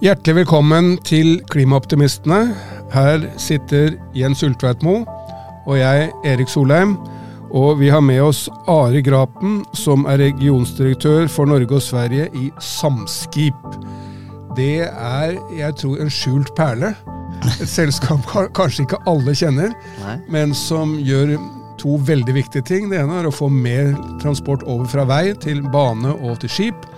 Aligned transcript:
Hjertelig 0.00 0.32
velkommen 0.38 0.94
til 1.04 1.42
Klimaoptimistene. 1.52 2.54
Her 2.88 3.26
sitter 3.36 3.98
Jens 4.16 4.40
Ulltveitmo 4.40 5.02
og 5.68 5.74
jeg, 5.76 6.06
Erik 6.24 6.48
Solheim. 6.48 6.94
Og 7.52 7.76
vi 7.82 7.90
har 7.92 8.00
med 8.00 8.22
oss 8.24 8.46
Are 8.64 9.02
Grapen, 9.04 9.58
som 9.76 10.06
er 10.08 10.22
regionsdirektør 10.22 11.28
for 11.28 11.50
Norge 11.50 11.76
og 11.76 11.84
Sverige 11.84 12.30
i 12.32 12.46
Samskip. 12.64 13.76
Det 14.56 14.86
er, 14.88 15.36
jeg 15.58 15.76
tror, 15.82 16.00
en 16.00 16.14
skjult 16.16 16.54
perle. 16.56 16.94
Et 17.60 17.68
selskap 17.68 18.24
kanskje 18.56 18.86
ikke 18.86 19.02
alle 19.04 19.36
kjenner, 19.36 19.76
Nei. 20.00 20.16
men 20.32 20.56
som 20.56 20.96
gjør 21.04 21.36
to 21.80 22.00
veldig 22.08 22.38
viktige 22.40 22.64
ting. 22.72 22.88
Det 22.88 23.02
ene 23.02 23.20
er 23.20 23.28
å 23.28 23.36
få 23.36 23.52
mer 23.52 23.92
transport 24.24 24.64
over 24.64 24.88
fra 24.88 25.04
vei 25.04 25.26
til 25.44 25.60
bane 25.68 26.16
og 26.16 26.40
til 26.40 26.56
skip. 26.56 26.88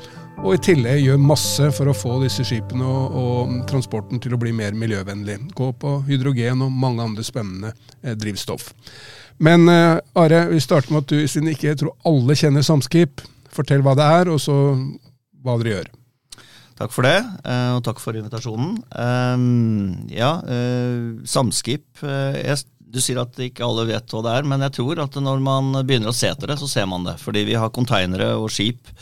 Og 0.41 0.57
i 0.57 0.61
tillegg 0.65 1.05
gjør 1.05 1.21
masse 1.23 1.69
for 1.77 1.91
å 1.91 1.95
få 1.97 2.17
disse 2.25 2.45
skipene 2.49 2.87
og, 2.89 3.17
og 3.21 3.53
transporten 3.71 4.21
til 4.23 4.35
å 4.35 4.41
bli 4.41 4.55
mer 4.57 4.75
miljøvennlig. 4.75 5.39
Gå 5.55 5.69
på 5.79 5.99
hydrogen 6.09 6.65
og 6.65 6.73
mange 6.75 7.05
andre 7.05 7.25
spennende 7.27 7.75
eh, 8.01 8.17
drivstoff. 8.19 8.73
Men 9.43 9.69
eh, 9.71 10.01
Are, 10.19 10.45
vi 10.51 10.61
starter 10.65 10.95
med 10.95 11.05
at 11.05 11.13
du, 11.13 11.23
siden 11.31 11.53
ikke 11.53 11.71
jeg 11.71 11.83
tror 11.83 11.95
alle 12.09 12.37
kjenner 12.39 12.67
Samskip, 12.67 13.23
fortell 13.53 13.85
hva 13.85 13.95
det 13.99 14.09
er, 14.19 14.33
og 14.33 14.41
så 14.43 14.57
hva 15.43 15.59
dere 15.61 15.77
gjør. 15.77 15.93
Takk 16.83 16.95
for 16.95 17.07
det, 17.07 17.19
eh, 17.47 17.71
og 17.77 17.83
takk 17.87 18.01
for 18.03 18.17
invitasjonen. 18.19 18.77
Um, 18.91 20.09
ja, 20.11 20.35
eh, 20.51 21.23
Samskip 21.29 22.03
eh, 22.03 22.41
jeg, 22.41 22.65
Du 22.93 23.01
sier 23.01 23.23
at 23.23 23.39
ikke 23.41 23.65
alle 23.65 23.89
vet 23.89 24.13
hva 24.13 24.21
det 24.27 24.37
er, 24.39 24.49
men 24.49 24.63
jeg 24.69 24.77
tror 24.79 25.03
at 25.07 25.17
når 25.17 25.43
man 25.45 25.73
begynner 25.81 26.13
å 26.13 26.17
se 26.17 26.29
etter 26.29 26.53
det, 26.53 26.61
så 26.61 26.69
ser 26.69 26.89
man 26.91 27.07
det. 27.09 27.17
Fordi 27.23 27.47
vi 27.49 27.57
har 27.59 27.73
konteinere 27.73 28.35
og 28.37 28.51
skip. 28.53 28.93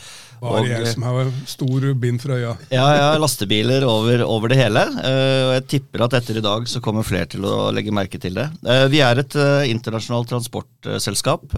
Bare 0.41 0.63
og, 0.63 0.69
jeg 0.71 0.87
som 0.95 1.03
har 1.05 1.27
stor 1.45 1.83
bind 2.01 2.17
for 2.23 2.33
øya. 2.33 2.55
Ja, 2.73 2.85
ja, 2.97 3.09
lastebiler 3.21 3.83
over, 3.85 4.23
over 4.25 4.49
det 4.49 4.57
hele. 4.57 4.81
eh, 5.05 5.41
og 5.45 5.51
jeg 5.59 5.65
tipper 5.75 6.05
at 6.07 6.15
etter 6.17 6.39
i 6.39 6.41
dag 6.41 6.65
så 6.71 6.81
kommer 6.81 7.05
flere 7.05 7.29
til 7.29 7.45
å 7.45 7.67
legge 7.75 7.93
merke 7.93 8.17
til 8.21 8.39
det. 8.39 8.47
Eh, 8.65 8.87
vi 8.89 9.03
er 9.05 9.21
et 9.21 9.37
eh, 9.37 9.69
internasjonalt 9.69 10.31
transportselskap 10.33 11.53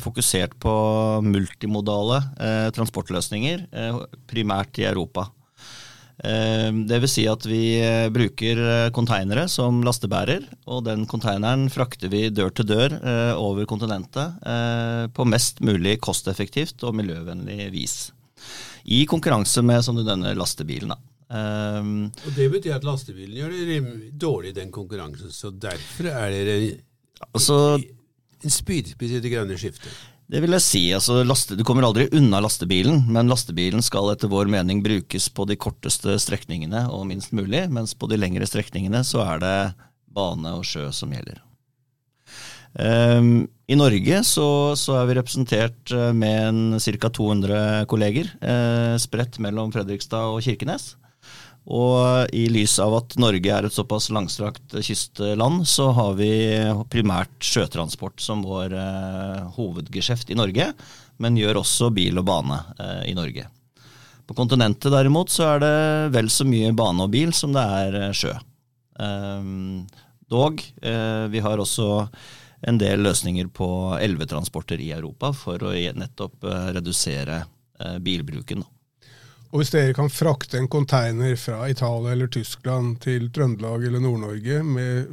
fokusert 0.00 0.56
på 0.62 0.72
multimodale 1.26 2.22
transportløsninger, 2.76 3.66
primært 4.30 4.80
i 4.80 4.86
Europa. 4.88 5.26
Eh, 6.24 6.70
Det 6.88 7.00
vil 7.02 7.10
si 7.12 7.26
at 7.28 7.44
vi 7.44 7.78
eh, 7.82 8.08
bruker 8.12 8.60
eh, 8.62 8.90
konteinere 8.96 9.46
som 9.52 9.82
lastebærer, 9.84 10.46
og 10.66 10.84
den 10.86 11.04
konteineren 11.10 11.68
frakter 11.72 12.08
vi 12.12 12.28
dør 12.30 12.54
til 12.56 12.68
dør 12.70 12.96
eh, 12.96 13.34
over 13.36 13.66
kontinentet 13.68 14.38
eh, 14.46 15.06
på 15.12 15.26
mest 15.28 15.60
mulig 15.60 15.98
kosteffektivt 16.00 16.82
og 16.88 16.96
miljøvennlig 16.96 17.68
vis. 17.74 17.98
I 18.86 19.04
konkurranse 19.10 19.62
med, 19.66 19.82
som 19.84 19.96
du 19.98 20.04
nevner, 20.06 20.36
lastebilen. 20.38 20.94
da. 20.94 20.98
Um, 21.26 22.04
Og 22.22 22.34
Det 22.36 22.44
betyr 22.52 22.76
at 22.76 22.84
lastebilen 22.86 23.34
gjør 23.34 23.50
det 23.50 23.78
dårlig 24.14 24.52
i 24.52 24.58
den 24.60 24.70
konkurransen, 24.70 25.32
så 25.34 25.50
derfor 25.50 26.06
er 26.12 26.30
dere 26.30 26.76
altså, 27.34 27.80
en 28.44 28.52
spydspiss 28.54 29.16
i 29.16 29.22
det 29.24 29.32
grønne 29.32 29.56
skiftet. 29.58 29.90
Det 30.26 30.40
vil 30.42 30.56
jeg 30.56 30.64
si. 30.64 30.82
altså 30.94 31.20
laste, 31.22 31.54
Du 31.54 31.62
kommer 31.66 31.86
aldri 31.86 32.08
unna 32.16 32.40
lastebilen, 32.42 33.04
men 33.14 33.30
lastebilen 33.30 33.84
skal 33.84 34.10
etter 34.10 34.30
vår 34.30 34.50
mening 34.50 34.82
brukes 34.82 35.28
på 35.30 35.46
de 35.46 35.54
korteste 35.54 36.16
strekningene 36.18 36.88
og 36.90 37.06
minst 37.06 37.34
mulig, 37.36 37.68
mens 37.70 37.94
på 37.94 38.10
de 38.10 38.18
lengre 38.18 38.46
strekningene 38.48 39.04
så 39.06 39.22
er 39.22 39.42
det 39.44 39.58
bane 40.16 40.56
og 40.58 40.66
sjø 40.66 40.88
som 40.94 41.14
gjelder. 41.14 41.38
Um, 42.76 43.46
I 43.70 43.76
Norge 43.78 44.18
så, 44.26 44.48
så 44.76 44.98
er 44.98 45.06
vi 45.08 45.16
representert 45.16 45.92
eh, 45.94 46.10
med 46.12 46.76
ca. 46.82 47.08
200 47.08 47.86
kolleger, 47.88 48.28
eh, 48.44 48.96
spredt 49.00 49.38
mellom 49.40 49.72
Fredrikstad 49.72 50.34
og 50.34 50.42
Kirkenes. 50.44 50.96
Og 51.66 52.30
i 52.30 52.44
lys 52.46 52.76
av 52.78 52.94
at 53.00 53.16
Norge 53.18 53.50
er 53.50 53.66
et 53.66 53.74
såpass 53.74 54.06
langstrakt 54.14 54.76
kystland, 54.86 55.64
så 55.66 55.88
har 55.96 56.14
vi 56.14 56.30
primært 56.92 57.42
sjøtransport 57.42 58.22
som 58.22 58.44
vår 58.46 58.74
eh, 58.78 59.40
hovedgeskjeft 59.56 60.30
i 60.30 60.38
Norge, 60.38 60.68
men 61.18 61.38
gjør 61.40 61.62
også 61.64 61.90
bil 61.96 62.20
og 62.22 62.28
bane 62.28 62.60
eh, 62.78 63.02
i 63.10 63.16
Norge. 63.18 63.48
På 64.26 64.34
kontinentet 64.38 64.94
derimot 64.94 65.30
så 65.30 65.56
er 65.56 65.64
det 65.64 65.74
vel 66.14 66.30
så 66.30 66.46
mye 66.46 66.70
bane 66.76 67.02
og 67.02 67.10
bil 67.14 67.34
som 67.34 67.54
det 67.56 67.66
er 67.80 67.98
eh, 67.98 68.14
sjø. 68.14 68.36
Ehm, 69.02 69.88
dog, 70.30 70.62
eh, 70.86 71.26
vi 71.34 71.42
har 71.42 71.58
også 71.58 71.90
en 72.66 72.78
del 72.78 73.02
løsninger 73.02 73.50
på 73.50 73.68
elvetransporter 73.98 74.78
i 74.82 74.92
Europa 74.94 75.32
for 75.34 75.66
å 75.66 75.74
nettopp 75.74 76.46
redusere 76.78 77.42
bilbruken. 78.00 78.62
da. 78.62 78.75
Og 79.56 79.62
hvis 79.62 79.70
dere 79.72 79.94
kan 79.96 80.10
frakte 80.12 80.58
en 80.60 80.66
container 80.68 81.32
fra 81.40 81.62
Italia 81.72 82.10
eller 82.12 82.28
Tyskland 82.28 82.98
til 83.00 83.30
Trøndelag 83.32 83.86
eller 83.88 84.02
Nord-Norge 84.04 84.58
med 84.60 85.06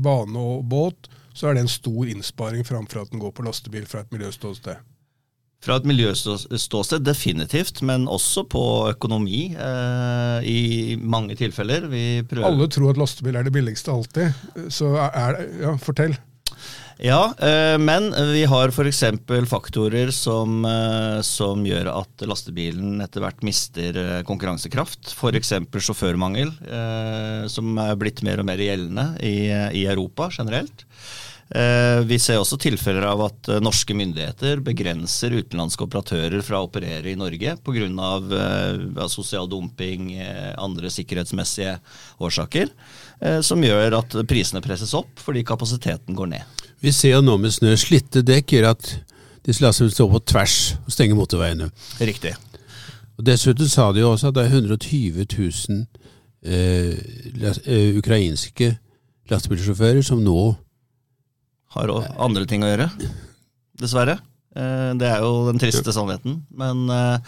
bane 0.00 0.40
og 0.40 0.62
båt, 0.72 1.10
så 1.36 1.50
er 1.50 1.58
det 1.58 1.66
en 1.66 1.68
stor 1.68 2.08
innsparing 2.08 2.64
framfor 2.64 3.02
at 3.02 3.12
den 3.12 3.20
går 3.20 3.34
på 3.36 3.44
lastebil 3.44 3.84
fra 3.84 4.00
et 4.00 4.16
miljøståsted. 4.16 4.80
Fra 5.60 5.76
et 5.76 5.84
miljøståsted 5.84 7.04
definitivt, 7.04 7.82
men 7.84 8.08
også 8.08 8.46
på 8.48 8.64
økonomi 8.94 9.50
eh, 9.52 10.48
i 10.48 10.96
mange 10.96 11.36
tilfeller. 11.36 11.84
Vi 11.92 12.24
Alle 12.40 12.70
tror 12.72 12.94
at 12.94 13.02
lastebil 13.04 13.36
er 13.36 13.44
det 13.44 13.52
billigste 13.52 13.92
alltid, 13.92 14.32
så 14.72 14.94
er 15.10 15.36
det 15.36 15.48
Ja, 15.60 15.76
fortell. 15.76 16.16
Ja, 17.02 17.34
eh, 17.38 17.78
men 17.78 18.10
vi 18.32 18.42
har 18.44 18.68
f.eks. 18.68 19.04
faktorer 19.48 20.10
som, 20.12 20.64
eh, 20.68 21.20
som 21.24 21.64
gjør 21.64 21.88
at 21.94 22.26
lastebilen 22.28 23.00
etter 23.00 23.24
hvert 23.24 23.40
mister 23.46 23.96
eh, 23.96 24.18
konkurransekraft. 24.28 25.14
F.eks. 25.16 25.54
sjåførmangel, 25.80 26.52
som 27.48 27.80
er 27.80 27.96
blitt 27.96 28.20
mer 28.26 28.42
og 28.42 28.50
mer 28.50 28.60
gjeldende 28.60 29.14
i, 29.24 29.48
i 29.80 29.86
Europa 29.88 30.28
generelt. 30.34 30.84
Vi 32.06 32.16
ser 32.22 32.38
også 32.38 32.60
tilfeller 32.62 33.08
av 33.08 33.24
at 33.24 33.48
norske 33.58 33.94
myndigheter 33.98 34.60
begrenser 34.62 35.34
utenlandske 35.34 35.82
operatører 35.82 36.44
fra 36.46 36.60
å 36.60 36.68
operere 36.68 37.10
i 37.10 37.16
Norge 37.18 37.56
pga. 37.66 37.88
Uh, 38.30 39.02
sosial 39.10 39.50
dumping, 39.50 40.12
andre 40.54 40.92
sikkerhetsmessige 40.94 41.74
årsaker, 42.22 42.70
som 43.42 43.66
gjør 43.66 43.98
at 43.98 44.20
prisene 44.30 44.62
presses 44.62 44.94
opp 44.94 45.18
fordi 45.18 45.42
kapasiteten 45.48 46.14
går 46.14 46.36
ned. 46.36 46.59
Vi 46.80 46.92
ser 46.96 47.16
jo 47.18 47.22
nå 47.24 47.36
med 47.40 47.52
snø 47.52 47.74
slitte 47.80 48.22
dekk 48.24 48.54
gjør 48.56 48.70
at 48.72 48.90
disse 49.46 49.62
lastebilene 49.64 49.94
står 49.96 50.10
på 50.14 50.20
tvers 50.32 50.54
og 50.86 50.92
stenger 50.94 51.18
motorveiene. 51.18 51.68
Riktig. 52.00 52.34
Og 53.18 53.24
Dessuten 53.28 53.68
sa 53.68 53.90
de 53.92 54.00
jo 54.04 54.12
også 54.14 54.30
at 54.30 54.36
det 54.38 54.46
er 54.46 54.54
120 54.54 55.26
000 55.28 55.84
eh, 56.44 56.94
las- 57.42 57.60
eh, 57.66 57.96
ukrainske 58.00 58.70
lastebilsjåfører 59.30 60.02
som 60.06 60.22
nå 60.24 60.38
Har 61.76 61.86
også 61.92 62.16
andre 62.18 62.46
ting 62.50 62.64
å 62.66 62.70
gjøre, 62.72 62.88
dessverre. 63.78 64.16
Eh, 64.56 64.90
Det 64.98 65.06
er 65.06 65.20
jo 65.22 65.44
den 65.52 65.60
triste 65.62 65.92
sannheten. 65.94 66.40
Men, 66.50 66.88
eh, 66.90 67.18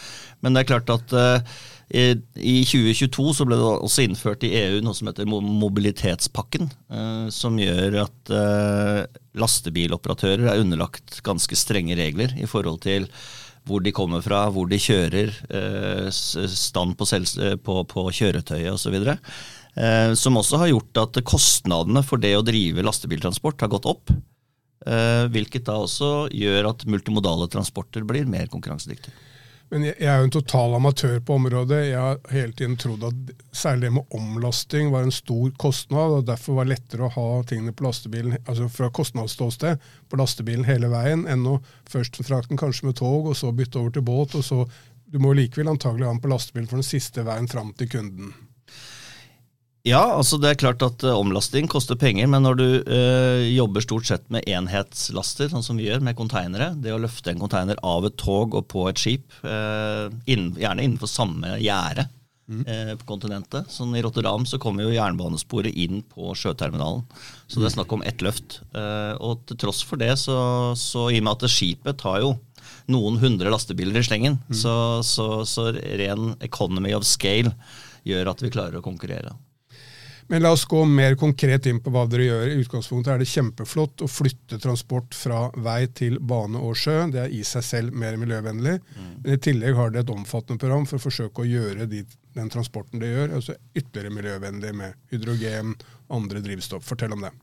men 0.43 0.53
det 0.57 0.65
er 0.65 0.71
klart 0.73 0.91
at 0.91 1.13
eh, 1.13 1.45
i 1.93 2.05
i 2.41 2.63
2022 2.65 3.35
så 3.37 3.45
ble 3.45 3.59
det 3.61 3.69
også 3.69 4.07
innført 4.07 4.45
i 4.49 4.53
EU 4.63 4.81
noe 4.85 4.97
som 4.97 5.11
heter 5.11 5.29
mobilitetspakken, 5.29 6.71
eh, 6.89 7.27
som 7.35 7.59
gjør 7.61 7.99
at 8.07 8.33
eh, 8.33 9.21
lastebiloperatører 9.39 10.49
er 10.49 10.63
underlagt 10.63 11.21
ganske 11.27 11.59
strenge 11.59 11.99
regler 11.99 12.33
i 12.41 12.49
forhold 12.49 12.81
til 12.87 13.09
hvor 13.69 13.83
de 13.85 13.93
kommer 13.95 14.23
fra, 14.25 14.49
hvor 14.51 14.67
de 14.71 14.81
kjører, 14.81 15.31
eh, 15.55 16.09
stand 16.11 16.97
på, 16.99 17.07
på, 17.63 17.77
på 17.93 18.07
kjøretøyet 18.19 18.73
osv. 18.75 18.97
Eh, 19.07 20.13
som 20.19 20.37
også 20.37 20.61
har 20.61 20.73
gjort 20.73 21.03
at 21.05 21.21
kostnadene 21.29 22.03
for 22.05 22.21
det 22.21 22.35
å 22.37 22.45
drive 22.45 22.85
lastebiltransport 22.85 23.63
har 23.63 23.71
gått 23.73 23.89
opp. 23.89 24.13
Eh, 24.83 25.29
hvilket 25.31 25.69
da 25.69 25.79
også 25.79 26.27
gjør 26.35 26.73
at 26.73 26.87
multimodale 26.91 27.47
transporter 27.53 28.03
blir 28.07 28.27
mer 28.27 28.51
konkurransedyktige. 28.51 29.15
Men 29.73 29.87
jeg 29.87 29.95
jeg 30.03 30.09
er 30.13 30.19
jo 30.21 30.27
en 30.27 30.35
total 30.35 30.75
amatør 30.77 31.15
på 31.25 31.37
området. 31.39 31.79
Jeg 31.87 31.97
har 31.97 32.19
hele 32.35 32.53
tiden 32.53 32.75
trodd 32.77 33.07
at 33.09 33.31
særlig 33.57 33.87
det 33.87 33.93
med 33.97 34.17
omlasting 34.19 34.91
var 34.93 35.07
en 35.07 35.15
stor 35.17 35.49
kostnad, 35.57 36.19
og 36.19 36.27
derfor 36.29 36.59
var 36.59 36.69
det 36.69 36.75
lettere 36.75 37.07
å 37.07 37.15
ha 37.15 37.25
tingene 37.49 37.73
på 37.73 37.87
lastebilen, 37.87 38.37
altså 38.45 38.69
fra 38.69 38.91
kostnadsståsted 38.93 39.81
på 40.13 40.21
lastebilen 40.21 40.69
hele 40.69 40.93
veien, 40.93 41.25
enn 41.25 41.49
å 41.49 41.57
først 41.89 42.21
frakte 42.21 42.53
den 42.53 42.61
kanskje 42.61 42.91
med 42.91 43.01
tog, 43.01 43.31
og 43.33 43.39
så 43.39 43.55
bytte 43.57 43.81
over 43.81 43.97
til 43.97 44.05
båt, 44.13 44.37
og 44.37 44.45
så 44.45 44.65
Du 45.13 45.19
må 45.21 45.35
likevel 45.37 45.69
antagelig 45.69 46.07
ha 46.07 46.13
den 46.15 46.23
på 46.25 46.29
lastebilen 46.33 46.69
for 46.71 46.81
den 46.81 46.87
siste 46.89 47.21
veien 47.21 47.45
fram 47.45 47.75
til 47.77 47.91
kunden. 47.93 48.31
Ja, 49.83 50.03
altså 50.15 50.39
det 50.39 50.53
er 50.53 50.59
klart 50.61 50.83
at 50.87 51.03
eh, 51.03 51.17
omlasting 51.19 51.67
koster 51.71 51.99
penger, 51.99 52.29
men 52.31 52.45
når 52.47 52.59
du 52.61 52.67
øh, 52.87 53.43
jobber 53.51 53.83
stort 53.83 54.07
sett 54.07 54.29
med 54.31 54.47
enhetslaster, 54.47 55.51
sånn 55.51 55.65
som 55.67 55.81
vi 55.81 55.89
gjør 55.89 56.05
med 56.07 56.15
konteinere, 56.19 56.69
det 56.79 56.95
å 56.95 57.01
løfte 57.03 57.33
en 57.33 57.43
konteiner 57.43 57.81
av 57.83 58.07
et 58.07 58.15
tog 58.21 58.55
og 58.55 58.69
på 58.71 58.87
et 58.93 59.03
skip, 59.03 59.27
øh, 59.43 60.07
innen, 60.31 60.55
gjerne 60.63 60.87
innenfor 60.87 61.11
samme 61.11 61.57
gjerde 61.59 62.07
eh, 62.63 62.95
på 62.95 63.11
kontinentet. 63.11 63.75
Sånn 63.75 63.99
I 63.99 64.07
Rotterdam 64.07 64.47
så 64.47 64.63
kommer 64.63 64.87
jo 64.87 64.95
jernbanesporet 64.95 65.75
inn 65.75 66.07
på 66.15 66.31
sjøterminalen, 66.39 67.03
så 67.51 67.59
det 67.59 67.73
er 67.73 67.77
snakk 67.81 67.99
om 67.99 68.07
ett 68.07 68.23
løft. 68.23 68.61
Eh, 68.79 69.19
og 69.19 69.43
til 69.51 69.65
tross 69.67 69.83
for 69.83 69.99
det, 69.99 70.15
så, 70.23 70.39
så 70.79 71.09
i 71.11 71.19
og 71.19 71.27
med 71.27 71.35
at 71.35 71.51
skipet 71.59 71.99
tar 72.07 72.23
jo 72.23 72.37
noen 72.87 73.19
hundre 73.19 73.51
lastebiler 73.51 73.99
i 73.99 74.07
slengen, 74.07 74.39
så, 74.55 75.03
så, 75.03 75.43
så 75.43 75.73
ren 75.75 76.37
economy 76.39 76.95
of 76.95 77.03
scale 77.03 77.51
gjør 78.07 78.31
at 78.31 78.47
vi 78.47 78.55
klarer 78.55 78.79
å 78.79 78.87
konkurrere. 78.87 79.35
Men 80.33 80.43
la 80.43 80.51
oss 80.55 80.65
gå 80.65 80.85
mer 80.89 81.13
konkret 81.21 81.67
inn 81.69 81.77
på 81.85 81.91
hva 81.93 82.07
dere 82.09 82.25
gjør. 82.25 82.47
I 82.49 82.61
utgangspunktet 82.63 83.11
er 83.13 83.19
det 83.21 83.29
kjempeflott 83.29 84.01
å 84.01 84.07
flytte 84.09 84.57
transport 84.63 85.13
fra 85.13 85.43
vei 85.61 85.83
til 85.93 86.17
bane 86.25 86.57
og 86.57 86.73
sjø. 86.81 86.95
Det 87.13 87.21
er 87.21 87.35
i 87.37 87.43
seg 87.45 87.67
selv 87.67 87.99
mer 88.01 88.17
miljøvennlig. 88.17 88.79
Mm. 88.81 89.11
Men 89.19 89.35
i 89.37 89.43
tillegg 89.45 89.77
har 89.77 89.93
dere 89.93 90.07
et 90.07 90.15
omfattende 90.15 90.63
program 90.63 90.87
for 90.89 90.97
å 90.97 91.05
forsøke 91.05 91.45
å 91.45 91.51
gjøre 91.51 91.85
de, 91.91 92.01
den 92.39 92.49
transporten 92.55 93.03
dere 93.03 93.13
gjør, 93.13 93.35
altså 93.43 93.59
ytterligere 93.75 94.15
miljøvennlig 94.17 94.73
med 94.79 94.97
hydrogen, 95.13 95.77
og 96.09 96.17
andre 96.23 96.41
drivstoff. 96.49 96.89
Fortell 96.89 97.13
om 97.13 97.29
det. 97.29 97.35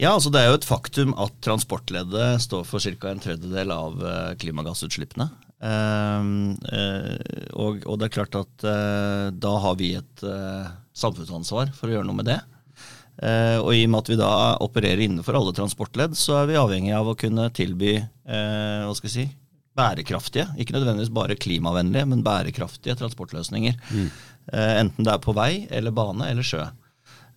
Ja, 0.00 0.14
altså 0.14 0.32
Det 0.32 0.40
er 0.40 0.48
jo 0.48 0.56
et 0.62 0.70
faktum 0.70 1.12
at 1.20 1.36
transportleddet 1.44 2.40
står 2.40 2.64
for 2.72 2.80
ca. 2.80 3.12
en 3.12 3.20
tredjedel 3.20 3.76
av 3.76 4.00
eh, 4.00 4.32
klimagassutslippene. 4.40 5.28
Uh, 5.58 6.54
uh, 6.70 7.16
og, 7.58 7.80
og, 7.82 7.96
det 7.98 8.06
er 8.06 8.14
klart 8.14 8.36
at 8.38 8.62
uh, 8.62 9.34
da 9.34 9.56
har 9.64 9.74
vi 9.80 9.96
et 9.98 10.22
samfunnsansvar 10.98 11.74
for 11.74 11.90
å 11.90 11.98
gjøre 11.98 12.06
noe 12.08 12.20
med 12.20 12.30
det. 12.30 12.38
Eh, 13.18 13.58
og 13.58 13.72
i 13.74 13.82
og 13.82 13.90
med 13.90 14.04
at 14.04 14.10
vi 14.12 14.18
da 14.20 14.32
opererer 14.62 15.02
innenfor 15.02 15.38
alle 15.38 15.54
transportledd, 15.56 16.14
så 16.18 16.40
er 16.42 16.50
vi 16.50 16.58
avhengig 16.60 16.94
av 16.94 17.10
å 17.10 17.16
kunne 17.18 17.48
tilby 17.54 17.96
eh, 17.98 18.82
hva 18.84 18.94
skal 18.94 19.10
jeg 19.10 19.14
si, 19.14 19.26
bærekraftige, 19.78 20.46
ikke 20.58 20.74
nødvendigvis 20.76 21.14
bare 21.14 21.38
klimavennlige, 21.38 22.06
men 22.10 22.22
bærekraftige 22.26 22.98
transportløsninger. 22.98 23.78
Mm. 23.90 24.06
Eh, 24.52 24.74
enten 24.84 25.06
det 25.06 25.14
er 25.14 25.24
på 25.24 25.34
vei 25.38 25.66
eller 25.74 25.94
bane 25.94 26.30
eller 26.30 26.46
sjø. 26.46 26.66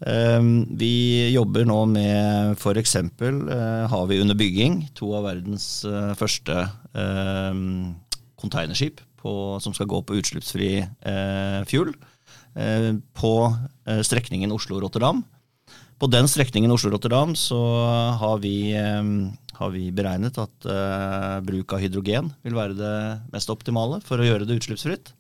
Vi 0.02 0.96
jobber 1.30 1.68
nå 1.70 1.76
med 1.92 2.56
f.eks. 2.56 2.96
har 3.92 4.06
vi 4.10 4.18
under 4.18 4.38
bygging 4.40 4.80
to 4.98 5.12
av 5.14 5.28
verdens 5.28 5.68
første 6.18 6.56
containerskip 8.42 9.00
som 9.62 9.74
skal 9.74 9.86
gå 9.86 10.00
på 10.02 10.16
utslippsfri 10.18 10.72
fuel. 11.70 11.92
Eh, 12.56 12.96
på 13.16 13.34
eh, 13.88 14.02
strekningen 14.02 14.52
Oslo-Rotterdam. 14.52 15.24
På 16.00 16.08
den 16.12 16.28
strekningen 16.28 16.72
Oslo-Rotterdam 16.72 17.36
så 17.36 17.62
har 18.20 18.42
vi, 18.44 18.74
eh, 18.76 19.04
har 19.56 19.72
vi, 19.72 19.92
beregnet 19.92 20.38
at 20.42 20.68
bruk 21.46 21.74
av 21.74 21.80
hydrogen 21.80 22.32
vil 22.44 22.58
være 22.58 22.76
det 22.76 22.96
mest 23.32 23.50
optimale 23.54 24.02
for 24.04 24.20
å 24.20 24.26
gjøre 24.26 24.48
det 24.48 24.62
utslippsfritt. 24.62 25.14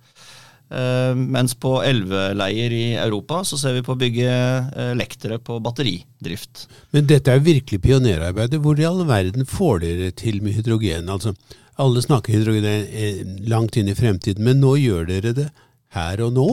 mens 0.71 1.51
på 1.53 1.83
elveleier 1.83 2.71
i 2.71 2.94
Europa 2.95 3.41
så 3.44 3.57
ser 3.59 3.74
vi 3.74 3.81
på 3.83 3.91
å 3.91 4.00
bygge 4.00 4.95
lektere 4.95 5.38
på 5.38 5.59
batteridrift. 5.59 6.69
Men 6.95 7.06
dette 7.06 7.27
er 7.27 7.44
virkelig 7.44 7.81
pionerarbeidet. 7.83 8.62
Hvor 8.63 8.79
i 8.79 8.85
all 8.88 9.03
verden 9.03 9.44
får 9.44 9.81
dere 9.81 10.12
til 10.15 10.39
med 10.41 10.56
hydrogen? 10.56 11.09
Altså, 11.12 11.35
alle 11.81 12.03
snakker 12.03 12.35
hydrogen 12.35 13.41
langt 13.49 13.77
inn 13.79 13.89
i 13.91 13.97
fremtiden, 13.97 14.43
men 14.45 14.61
nå 14.63 14.75
gjør 14.79 15.09
dere 15.09 15.33
det 15.37 15.49
her 15.95 16.21
og 16.25 16.35
nå? 16.37 16.47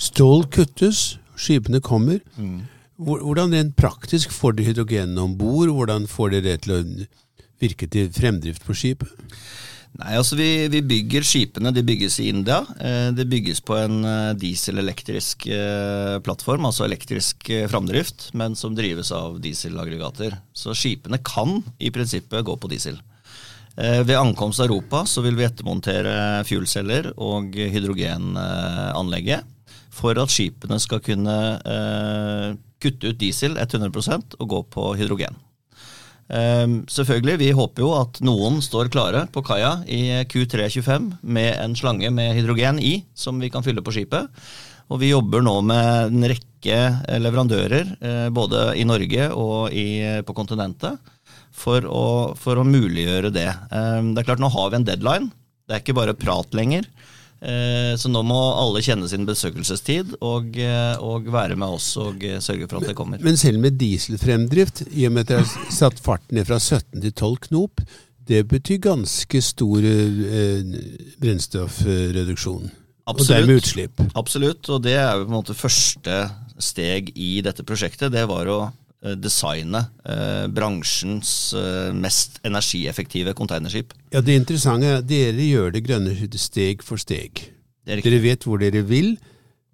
Stål 0.00 0.48
kuttes, 0.54 1.18
skipene 1.38 1.82
kommer. 1.84 2.22
Mm. 2.38 2.64
Hvordan 3.04 3.54
rent 3.54 3.76
praktisk 3.78 4.32
får 4.34 4.56
dere 4.56 4.70
hydrogenene 4.70 5.26
om 5.26 5.36
bord? 5.38 5.72
Hvordan 5.74 6.08
får 6.10 6.36
dere 6.36 6.46
det 6.48 6.58
til 6.64 6.74
å 6.76 6.82
virke 7.62 7.88
til 7.90 8.10
fremdrift 8.14 8.66
på 8.66 8.76
skipet? 8.78 9.12
Nei, 9.94 10.16
altså 10.18 10.34
vi, 10.34 10.66
vi, 10.72 10.80
bygger 10.82 11.22
skipene. 11.22 11.70
De 11.74 11.84
bygges 11.86 12.16
i 12.18 12.26
India. 12.32 12.64
Eh, 12.82 13.12
det 13.14 13.28
bygges 13.30 13.60
på 13.62 13.76
en 13.78 14.00
eh, 14.02 14.32
dieselelektrisk 14.38 15.46
eh, 15.46 16.16
plattform, 16.26 16.66
altså 16.66 16.86
elektrisk 16.88 17.46
framdrift, 17.70 18.32
men 18.34 18.58
som 18.58 18.74
drives 18.74 19.12
av 19.14 19.38
dieselaggregater. 19.42 20.34
Så 20.50 20.74
skipene 20.74 21.22
kan 21.22 21.60
i 21.78 21.92
prinsippet 21.94 22.42
gå 22.46 22.58
på 22.58 22.72
diesel. 22.72 22.98
Ved 23.74 24.14
ankomst 24.14 24.60
til 24.60 24.68
Europa 24.68 25.00
så 25.10 25.22
vil 25.24 25.34
vi 25.34 25.46
ettermontere 25.48 26.44
fuelceller 26.46 27.08
og 27.18 27.56
hydrogenanlegget 27.58 29.42
for 29.94 30.18
at 30.20 30.32
skipene 30.32 30.78
skal 30.82 31.02
kunne 31.04 31.38
eh, 31.62 32.52
kutte 32.82 33.12
ut 33.12 33.20
diesel 33.20 33.58
100% 33.60 34.38
og 34.40 34.50
gå 34.50 34.62
på 34.74 34.92
hydrogen. 34.98 35.40
Um, 36.24 36.86
selvfølgelig, 36.88 37.36
Vi 37.38 37.50
håper 37.52 37.82
jo 37.84 37.90
at 37.98 38.20
noen 38.24 38.62
står 38.64 38.88
klare 38.88 39.26
på 39.32 39.42
kaia 39.44 39.82
i 39.84 40.24
Q325 40.24 41.10
med 41.20 41.50
en 41.60 41.76
slange 41.76 42.08
med 42.08 42.32
hydrogen 42.38 42.80
i, 42.80 43.02
som 43.12 43.36
vi 43.40 43.50
kan 43.52 43.64
fylle 43.64 43.84
på 43.84 43.92
skipet. 43.92 44.32
Og 44.88 45.02
vi 45.02 45.12
jobber 45.12 45.44
nå 45.44 45.58
med 45.68 46.14
en 46.14 46.26
rekke 46.32 46.78
leverandører, 47.20 47.92
eh, 48.00 48.28
både 48.32 48.70
i 48.80 48.88
Norge 48.88 49.28
og 49.36 49.68
på 50.24 50.36
kontinentet, 50.36 50.96
for 51.54 51.86
å, 51.86 52.04
for 52.38 52.58
å 52.58 52.66
muliggjøre 52.66 53.30
det. 53.34 53.48
Um, 53.70 54.12
det 54.14 54.24
er 54.24 54.30
klart, 54.30 54.42
Nå 54.42 54.50
har 54.52 54.72
vi 54.72 54.80
en 54.80 54.88
deadline. 54.88 55.30
Det 55.64 55.76
er 55.76 55.84
ikke 55.84 55.96
bare 55.96 56.16
prat 56.18 56.56
lenger. 56.56 56.88
Eh, 57.44 57.92
så 58.00 58.08
nå 58.08 58.22
må 58.24 58.38
alle 58.56 58.80
kjenne 58.84 59.08
sin 59.10 59.26
besøkelsestid 59.28 60.14
og, 60.24 60.54
eh, 60.56 60.94
og, 61.04 61.26
være 61.28 61.58
med 61.60 61.76
oss 61.76 61.90
og 62.00 62.22
eh, 62.24 62.38
sørge 62.40 62.68
for 62.70 62.80
at 62.80 62.88
det 62.88 62.96
kommer. 62.96 63.20
Men 63.24 63.36
selv 63.36 63.60
med 63.60 63.76
dieselfremdrift, 63.80 64.86
i 64.94 65.04
og 65.08 65.12
med 65.12 65.26
at 65.26 65.32
dere 65.32 65.44
har 65.44 65.74
satt 65.74 66.00
farten 66.00 66.38
ned 66.38 66.48
fra 66.48 66.56
17 66.56 67.02
til 67.02 67.12
12 67.12 67.34
knop, 67.50 67.84
det 68.24 68.46
betyr 68.48 68.80
ganske 68.86 69.42
stor 69.44 69.84
brennstoffreduksjon. 71.20 72.70
Absolutt. 73.04 73.20
Og 73.20 73.28
dermed 73.28 73.60
utslipp. 73.60 74.00
Absolutt, 74.16 74.70
og 74.72 74.80
det 74.86 74.94
er 74.96 75.10
jo 75.10 75.26
på 75.26 75.28
en 75.28 75.36
måte 75.36 75.58
første 75.58 76.22
steg 76.56 77.10
i 77.20 77.34
dette 77.44 77.66
prosjektet. 77.68 78.14
Det 78.14 78.24
var 78.30 78.48
å 78.48 78.58
Eh, 79.04 79.12
designe 79.20 79.82
eh, 80.08 80.46
bransjens 80.48 81.52
eh, 81.58 81.90
mest 81.92 82.38
energieffektive 82.42 83.34
containerskip. 83.36 83.92
Ja, 84.14 84.20
Det 84.24 84.34
interessante 84.34 84.86
er 84.88 84.96
at 85.02 85.08
dere 85.08 85.44
gjør 85.44 85.72
det 85.74 85.84
grønne 85.84 86.28
steg 86.40 86.82
for 86.82 86.96
steg. 86.96 87.52
Dere 87.84 88.20
vet 88.22 88.44
hvor 88.48 88.58
dere 88.62 88.82
vil, 88.88 89.18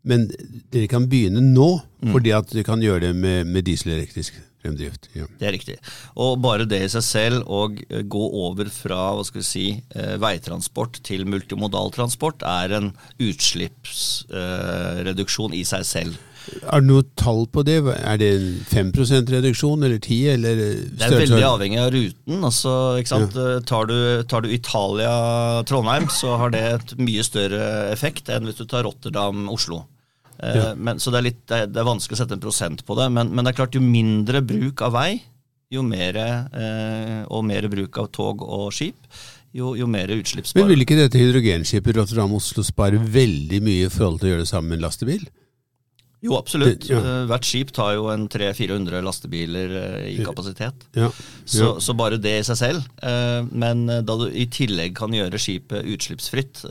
men 0.03 0.31
dere 0.73 0.87
kan 0.91 1.07
begynne 1.07 1.41
nå, 1.45 1.81
mm. 2.03 2.11
fordi 2.11 2.31
at 2.35 2.51
dere 2.51 2.65
kan 2.67 2.83
gjøre 2.83 3.01
det 3.05 3.15
med, 3.15 3.47
med 3.47 3.65
dieselelektrisk 3.69 4.35
fremdrift. 4.61 5.09
Ja. 5.15 5.27
Det 5.39 5.47
er 5.47 5.53
riktig. 5.55 5.79
Og 6.19 6.43
bare 6.43 6.67
det 6.67 6.83
i 6.89 6.91
seg 6.91 7.03
selv, 7.07 7.47
å 7.47 7.71
gå 7.71 8.25
over 8.43 8.67
fra 8.75 9.15
hva 9.15 9.23
skal 9.29 9.41
vi 9.45 9.47
si, 9.47 9.79
veitransport 9.95 10.99
til 11.07 11.23
multimodal 11.31 11.95
transport, 11.95 12.43
er 12.43 12.75
en 12.81 12.91
utslippsreduksjon 13.23 15.55
i 15.55 15.63
seg 15.71 15.87
selv. 15.87 16.19
Er 16.61 16.83
det 16.83 16.89
noe 16.89 17.05
tall 17.21 17.45
på 17.53 17.63
det? 17.67 17.79
Er 17.85 18.19
det 18.21 18.31
5% 18.71 19.31
reduksjon 19.35 19.85
eller 19.87 20.01
10 20.01 20.19
eller 20.35 20.61
Det 20.89 21.07
er 21.07 21.17
veldig 21.17 21.47
avhengig 21.47 21.81
av 21.83 21.91
ruten. 21.95 22.43
Altså, 22.47 22.75
ja. 22.99 23.21
tar, 23.69 23.89
du, 23.91 23.97
tar, 24.31 24.45
du, 24.45 24.53
Italia-Trondheim, 24.55 26.09
så 26.13 26.37
har 26.41 26.55
det 26.55 26.63
et 26.75 26.95
mye 27.01 27.25
større 27.27 27.65
effekt 27.93 28.33
enn 28.33 28.49
hvis 28.49 28.61
du 28.61 28.67
tar 28.71 28.87
Rotterdam-Oslo. 28.89 29.83
Ja. 30.41 30.71
Men, 30.77 31.01
så 31.01 31.13
det 31.13 31.21
er, 31.21 31.27
litt, 31.29 31.43
det, 31.51 31.67
er, 31.69 31.87
vanskelig 31.87 32.17
å 32.17 32.23
sette 32.23 32.39
en 32.39 32.43
prosent 32.43 32.85
på 32.89 32.97
det. 32.99 33.11
Men, 33.13 33.33
men, 33.35 33.45
det 33.45 33.53
er 33.53 33.61
klart, 33.61 33.77
jo 33.77 33.85
mindre 33.85 34.41
bruk 34.45 34.81
av 34.87 34.97
vei, 34.97 35.11
jo 35.71 35.85
mer, 35.87 36.17
eh, 36.17 37.21
og 37.31 37.45
mer 37.47 37.69
bruk 37.71 38.01
av 38.01 38.09
tog 38.15 38.43
og 38.43 38.71
skip, 38.75 38.97
jo, 39.57 39.75
jo 39.79 39.87
mer 39.91 40.11
utslippsspare. 40.15 40.63
Men 40.63 40.73
vil 40.73 40.87
ikke 40.87 40.99
dette 40.99 41.21
hydrogenskipet 41.21 41.99
Rotterdam-Oslo 41.99 42.65
spare 42.67 42.99
veldig 43.03 43.61
mye 43.67 43.87
i 43.87 43.93
forhold 43.93 44.23
til 44.23 44.31
å 44.31 44.33
gjøre 44.35 44.47
det 44.47 44.51
sammen 44.51 44.73
med 44.73 44.81
en 44.81 44.89
lastebil? 44.89 45.29
Jo, 46.21 46.37
absolutt. 46.37 46.83
Det, 46.85 46.93
ja. 46.93 47.01
Eh, 47.01 47.23
hvert 47.31 47.47
skip 47.49 47.73
tar 47.73 47.95
jo 47.97 48.11
en 48.13 48.27
300-400 48.29 49.01
lastebiler 49.05 49.75
eh, 49.81 50.09
i 50.13 50.17
kapasitet. 50.25 50.85
Ja. 50.93 51.09
Ja. 51.09 51.11
Så, 51.45 51.71
så, 51.81 51.97
bare 51.97 52.21
det 52.21 52.35
i 52.43 52.47
seg 52.47 52.59
selv. 52.61 52.89
Eh, 53.03 53.41
men 53.49 53.87
da 53.89 54.17
du 54.21 54.27
i 54.29 54.45
tillegg 54.53 54.95
kan 55.01 55.17
gjøre 55.17 55.41
skipet 55.41 55.89
utslippsfritt, 55.89 56.65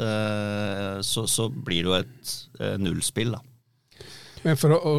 så, 1.05 1.25
så 1.27 1.49
blir 1.49 1.85
det 1.85 1.89
jo 1.89 1.97
et 1.97 2.33
nullspill, 2.81 3.33
da. 3.37 3.43
Men 4.43 4.55
For 4.59 4.71
å 4.71 4.93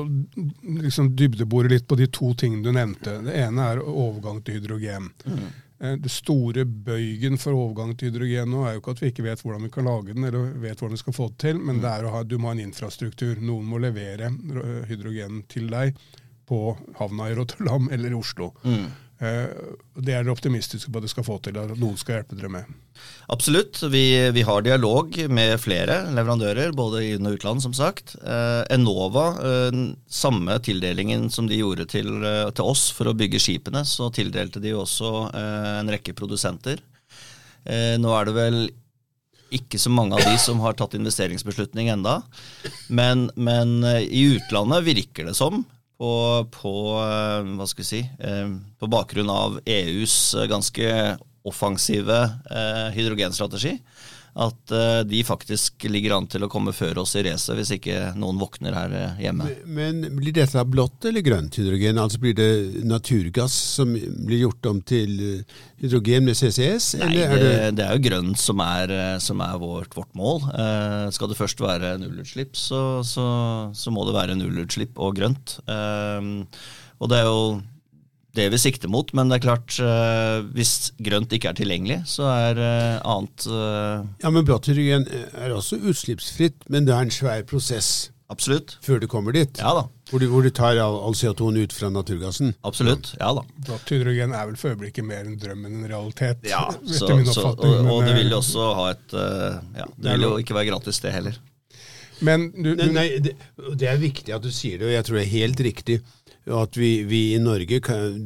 liksom 0.83 1.15
dybdebore 1.17 1.71
litt 1.73 1.87
på 1.89 1.97
de 1.97 2.11
to 2.13 2.35
tingene 2.37 2.67
du 2.67 2.75
nevnte. 2.77 3.21
Det 3.25 3.37
ene 3.41 3.71
er 3.73 3.81
overgang 3.81 4.43
til 4.45 4.59
hydrogen. 4.59 5.09
Mm. 5.25 5.47
Eh, 5.81 5.97
det 5.97 6.13
store 6.13 6.67
bøygen 6.69 7.39
for 7.41 7.57
overgang 7.57 7.95
til 7.97 8.11
hydrogen 8.11 8.53
nå 8.53 8.65
er 8.67 8.77
jo 8.77 8.83
ikke 8.83 8.97
at 8.97 9.03
vi 9.03 9.13
ikke 9.15 9.27
vet 9.27 9.45
hvordan 9.45 9.65
vi 9.65 9.73
kan 9.73 9.89
lage 9.89 10.15
den, 10.15 10.27
eller 10.29 10.51
vet 10.61 10.81
hvordan 10.81 10.97
vi 10.99 11.03
skal 11.05 11.17
få 11.17 11.29
det 11.33 11.39
til, 11.47 11.61
men 11.61 11.79
mm. 11.79 11.85
det 11.85 11.93
er 11.93 12.07
å 12.07 12.17
ha, 12.17 12.25
du 12.25 12.37
må 12.39 12.51
ha 12.51 12.57
en 12.57 12.67
infrastruktur. 12.67 13.41
Noen 13.41 13.69
må 13.71 13.81
levere 13.81 14.33
hydrogen 14.91 15.45
til 15.49 15.71
deg 15.73 15.97
på 16.51 16.61
havna 16.99 17.31
i 17.31 17.39
Rotterdam 17.39 17.89
eller 17.95 18.13
i 18.13 18.19
Oslo. 18.19 18.53
Mm. 18.67 18.91
Eh, 19.21 19.53
det 20.01 20.15
er 20.15 20.25
dere 20.25 20.33
optimistiske 20.33 20.89
på 20.89 20.97
at 20.97 21.05
dere 21.05 21.13
skal 21.13 21.27
få 21.27 21.37
til, 21.45 21.59
at 21.61 21.75
noen 21.77 21.99
skal 22.01 22.19
hjelpe 22.19 22.39
dere 22.39 22.51
med. 22.53 22.69
Absolutt. 23.33 23.83
Vi, 23.93 24.05
vi 24.33 24.45
har 24.49 24.65
dialog 24.65 25.17
med 25.29 25.57
flere 25.61 26.03
leverandører, 26.17 26.73
både 26.77 27.03
i 27.05 27.11
inn- 27.17 27.29
og 27.29 27.37
utland, 27.37 27.61
som 27.65 27.75
sagt. 27.77 28.15
Eh, 28.25 28.63
Enova, 28.73 29.27
eh, 29.45 29.81
samme 30.09 30.57
tildelingen 30.65 31.29
som 31.33 31.51
de 31.51 31.61
gjorde 31.61 31.89
til, 31.93 32.09
til, 32.55 32.65
oss 32.65 32.89
for 32.97 33.11
å 33.11 33.17
bygge 33.17 33.43
skipene, 33.43 33.85
så 33.85 34.09
tildelte 34.15 34.63
de 34.63 34.73
også 34.77 35.13
en 35.37 35.91
rekke 35.93 36.17
produsenter. 36.17 36.81
Nå 38.01 38.13
er 38.17 38.25
det 38.25 38.33
vel 38.33 38.55
ikke 39.53 39.77
så 39.81 39.91
mange 39.93 40.17
av 40.17 40.25
de 40.25 40.33
som 40.41 40.63
har 40.65 40.77
tatt 40.79 40.95
investeringsbeslutning 40.97 41.91
enda, 41.93 42.21
men, 42.89 43.27
men 43.37 43.83
i 43.85 44.23
utlandet 44.39 44.87
virker 44.87 45.29
det 45.29 45.35
som 45.37 45.61
på, 46.01 46.13
på, 46.55 46.75
eh, 47.05 47.51
hva 47.59 47.67
skal 47.69 47.85
vi 47.85 47.89
si, 47.89 48.01
eh, 48.25 48.53
på 48.81 48.89
bakgrunn 48.89 49.31
av 49.33 49.59
EUs 49.69 50.15
ganske 50.49 50.93
offensive 51.45 52.19
eh, 52.51 52.89
hydrogenstrategi, 52.97 53.77
at 54.41 54.73
uh, 54.73 55.01
de 55.05 55.21
faktisk 55.27 55.85
ligger 55.91 56.15
an 56.17 56.27
til 56.31 56.45
å 56.47 56.49
komme 56.51 56.73
før 56.77 57.03
oss 57.03 57.13
i 57.19 57.25
racet, 57.27 57.53
hvis 57.59 57.75
ikke 57.77 58.13
noen 58.19 58.39
våkner 58.41 58.77
her 58.77 58.95
uh, 58.95 59.21
hjemme. 59.21 59.49
Men, 59.67 60.01
men, 60.01 60.17
blir 60.17 60.35
dette 60.37 60.65
blått 60.69 61.05
eller 61.11 61.25
grønt 61.25 61.59
hydrogen? 61.61 62.01
Altså 62.01 62.21
Blir 62.23 62.37
det 62.39 62.85
naturgass 62.89 63.57
som 63.77 63.93
blir 63.93 64.47
gjort 64.47 64.71
om 64.71 64.81
til 64.87 65.13
uh, 65.21 65.59
hydrogen 65.83 66.29
med 66.31 66.39
CCS? 66.39 66.95
Nei, 67.03 67.11
det, 67.19 67.27
er 67.27 67.43
det... 67.45 67.51
det, 67.81 67.87
er 67.87 67.99
jo 67.99 68.07
grønt 68.09 68.41
som 68.41 68.63
er, 68.65 68.95
som 69.21 69.43
er 69.45 69.59
vårt, 69.61 69.93
vårt, 69.97 70.13
mål. 70.17 70.43
skal 71.15 71.31
det 71.31 71.37
først 71.39 71.61
være 71.63 71.93
nullutslipp, 72.01 72.57
så, 72.59 73.01
så, 73.07 73.27
så, 73.77 73.93
må 73.95 74.03
det 74.09 74.17
være 74.17 74.35
nullutslipp 74.41 74.99
og 74.99 75.15
grønt. 75.21 75.55
og 75.71 77.13
det 77.13 77.21
er 77.21 77.29
jo 77.29 77.45
det 78.37 78.47
vi 78.53 78.61
sikter 78.63 78.91
mot, 78.91 79.11
men 79.17 79.31
det 79.31 79.41
er 79.41 79.47
klart, 79.49 79.75
uh, 79.83 80.47
hvis 80.55 80.93
grønt 81.03 81.33
ikke 81.35 81.51
er 81.51 81.59
tilgjengelig, 81.59 81.99
så 82.11 82.29
er 82.31 82.61
uh, 82.61 83.03
annet 83.17 83.47
uh, 83.51 84.07
Ja, 84.23 84.31
Men 84.31 84.47
blått 84.47 84.71
hydrogen 84.71 85.07
er 85.11 85.55
også 85.55 85.81
utslippsfritt, 85.83 86.63
men 86.71 86.87
det 86.87 86.95
er 86.95 87.09
en 87.09 87.15
svær 87.15 87.43
prosess 87.49 88.11
Absolutt. 88.31 88.77
før 88.87 89.01
du 89.03 89.09
kommer 89.11 89.35
dit? 89.35 89.59
Ja 89.59 89.73
da. 89.75 89.89
Hvor 90.11 90.23
du, 90.23 90.29
hvor 90.31 90.47
du 90.47 90.51
tar 90.55 90.79
all, 90.79 91.01
all 91.03 91.17
CO2-en 91.19 91.59
ut 91.65 91.75
fra 91.75 91.91
naturgassen? 91.91 92.55
Absolutt, 92.67 93.13
ja 93.19 93.33
da. 93.35 93.43
Blått 93.67 93.91
hydrogen 93.91 94.35
er 94.39 94.47
vel 94.47 94.59
for 94.59 94.75
øyeblikket 94.75 95.07
mer 95.07 95.27
en 95.27 95.39
drøm 95.39 95.67
enn 95.67 95.81
en 95.83 95.91
realitet? 95.91 96.47
Ja, 96.47 96.69
så, 96.87 97.11
så, 97.27 97.51
og, 97.51 97.67
og, 97.67 98.07
det 98.07 98.15
vil 98.21 98.31
jo 98.31 98.39
også 98.39 98.73
ha 98.79 98.89
et 98.95 99.17
ja, 99.19 99.91
Det 99.97 100.15
vil 100.15 100.29
jo 100.29 100.35
ikke 100.43 100.59
være 100.59 100.71
gratis, 100.71 101.03
det 101.03 101.15
heller. 101.19 101.43
Men 102.21 102.51
du, 102.53 102.75
du, 102.77 102.85
nei, 102.85 102.93
nei, 102.95 103.07
det, 103.25 103.35
det, 103.81 103.87
er 103.89 104.01
viktig 104.01 104.35
at 104.37 104.45
du 104.45 104.51
sier 104.53 104.79
det, 104.79 104.91
og 104.91 104.95
jeg 104.95 105.07
tror 105.07 105.19
det 105.19 105.23
er 105.25 105.33
helt 105.35 105.63
riktig 105.65 106.01
at 106.49 106.77
vi, 106.77 107.03
vi, 107.05 107.35
i 107.35 107.41
Norge 107.43 107.81
kan, 107.85 108.21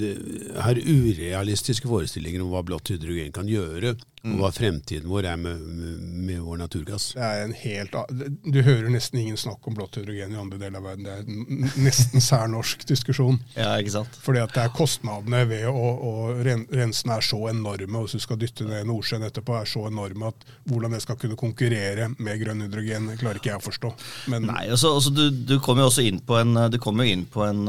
har 0.62 0.78
urealistiske 0.78 1.88
forestillinger 1.90 2.44
om 2.44 2.52
hva 2.52 2.62
blått 2.66 2.92
hydrogen 2.94 3.33
kan 3.35 3.50
gjøre. 3.50 3.97
Og 4.25 4.40
hva 4.40 4.50
fremtiden 4.54 5.11
vår 5.11 5.28
er 5.28 5.40
med, 5.40 5.61
med, 5.61 6.40
vår 6.45 6.62
naturgass. 6.64 7.11
Det 7.16 7.25
er 7.25 7.43
en 7.45 7.54
helt, 7.59 7.97
du 8.45 8.61
hører 8.64 8.88
nesten 8.93 9.21
ingen 9.21 9.38
snakk 9.40 9.66
om 9.69 9.76
blått 9.76 9.99
hydrogen 10.00 10.33
i 10.35 10.40
andre 10.40 10.61
deler 10.62 10.81
av 10.81 10.88
verden. 10.88 11.04
Det 11.04 11.14
er 11.14 11.25
en 11.25 11.85
nesten 11.85 12.25
særnorsk 12.25 12.87
diskusjon. 12.88 13.40
Ja, 13.54 13.76
ikke 13.78 13.93
sant? 13.95 14.16
Fordi 14.21 14.40
at 14.43 14.52
det 14.52 14.64
er 14.64 14.73
kostnadene 14.75 15.45
ved 15.49 15.69
å, 15.71 15.73
å 15.75 16.12
rensene 16.45 17.16
er 17.16 17.25
så 17.25 17.38
enorme, 17.49 18.00
og 18.00 18.07
hvis 18.07 18.19
du 18.19 18.25
skal 18.25 18.38
dytte 18.40 18.66
ned 18.66 18.88
Nordsjøen 18.88 19.25
etterpå, 19.28 19.54
er 19.57 19.69
så 19.69 19.85
enorme 19.88 20.33
at 20.33 20.47
hvordan 20.69 20.97
det 20.97 21.00
skal 21.04 21.19
kunne 21.21 21.38
konkurrere 21.38 22.11
med 22.19 22.40
grønn 22.43 22.64
hydrogen, 22.66 23.12
klarer 23.21 23.40
ikke 23.40 23.52
jeg 23.52 23.62
å 23.62 23.64
forstå. 23.64 23.93
Men, 24.33 24.49
Nei, 24.50 24.66
også, 24.75 24.93
også, 24.99 25.14
du, 25.14 25.25
du 25.47 25.54
kommer 25.64 25.87
jo 25.87 25.93
også 25.93 26.04
inn 26.09 26.21
på 26.25 26.38
en, 26.40 26.59
du 26.73 26.81
kommer 26.83 27.09
inn 27.09 27.25
på 27.31 27.45
en 27.47 27.64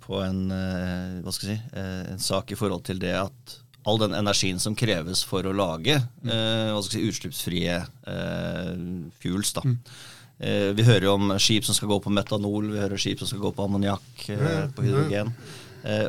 på 0.00 0.20
en, 0.24 0.50
eh, 0.50 1.18
hva 1.24 1.34
skal 1.34 1.52
jeg 1.52 1.58
si, 1.58 1.78
eh, 1.78 2.12
en 2.14 2.22
sak 2.22 2.52
i 2.52 2.58
forhold 2.58 2.84
til 2.88 3.00
det 3.02 3.14
at 3.18 3.59
all 3.88 4.00
den 4.00 4.16
energien 4.16 4.60
som 4.60 4.76
kreves 4.76 5.22
for 5.26 5.46
å 5.46 5.54
lage 5.56 5.96
eh, 5.96 6.70
hva 6.70 6.80
skal 6.84 6.98
si, 6.98 7.04
utslippsfrie 7.08 7.76
eh, 7.80 8.72
fuels. 9.22 9.54
da. 9.56 9.64
Mm. 9.64 9.76
Eh, 10.40 10.68
vi 10.76 10.86
hører 10.86 11.08
jo 11.08 11.16
om 11.16 11.34
skip 11.40 11.66
som 11.68 11.76
skal 11.76 11.92
gå 11.92 12.00
på 12.04 12.12
metanol, 12.12 12.72
vi 12.72 12.82
hører 12.82 13.00
skip 13.00 13.22
som 13.22 13.30
skal 13.30 13.44
gå 13.46 13.54
på 13.56 13.66
ammoniakk, 13.66 14.26
eh, 14.36 14.66
på 14.74 14.84
hydrogen. 14.86 15.32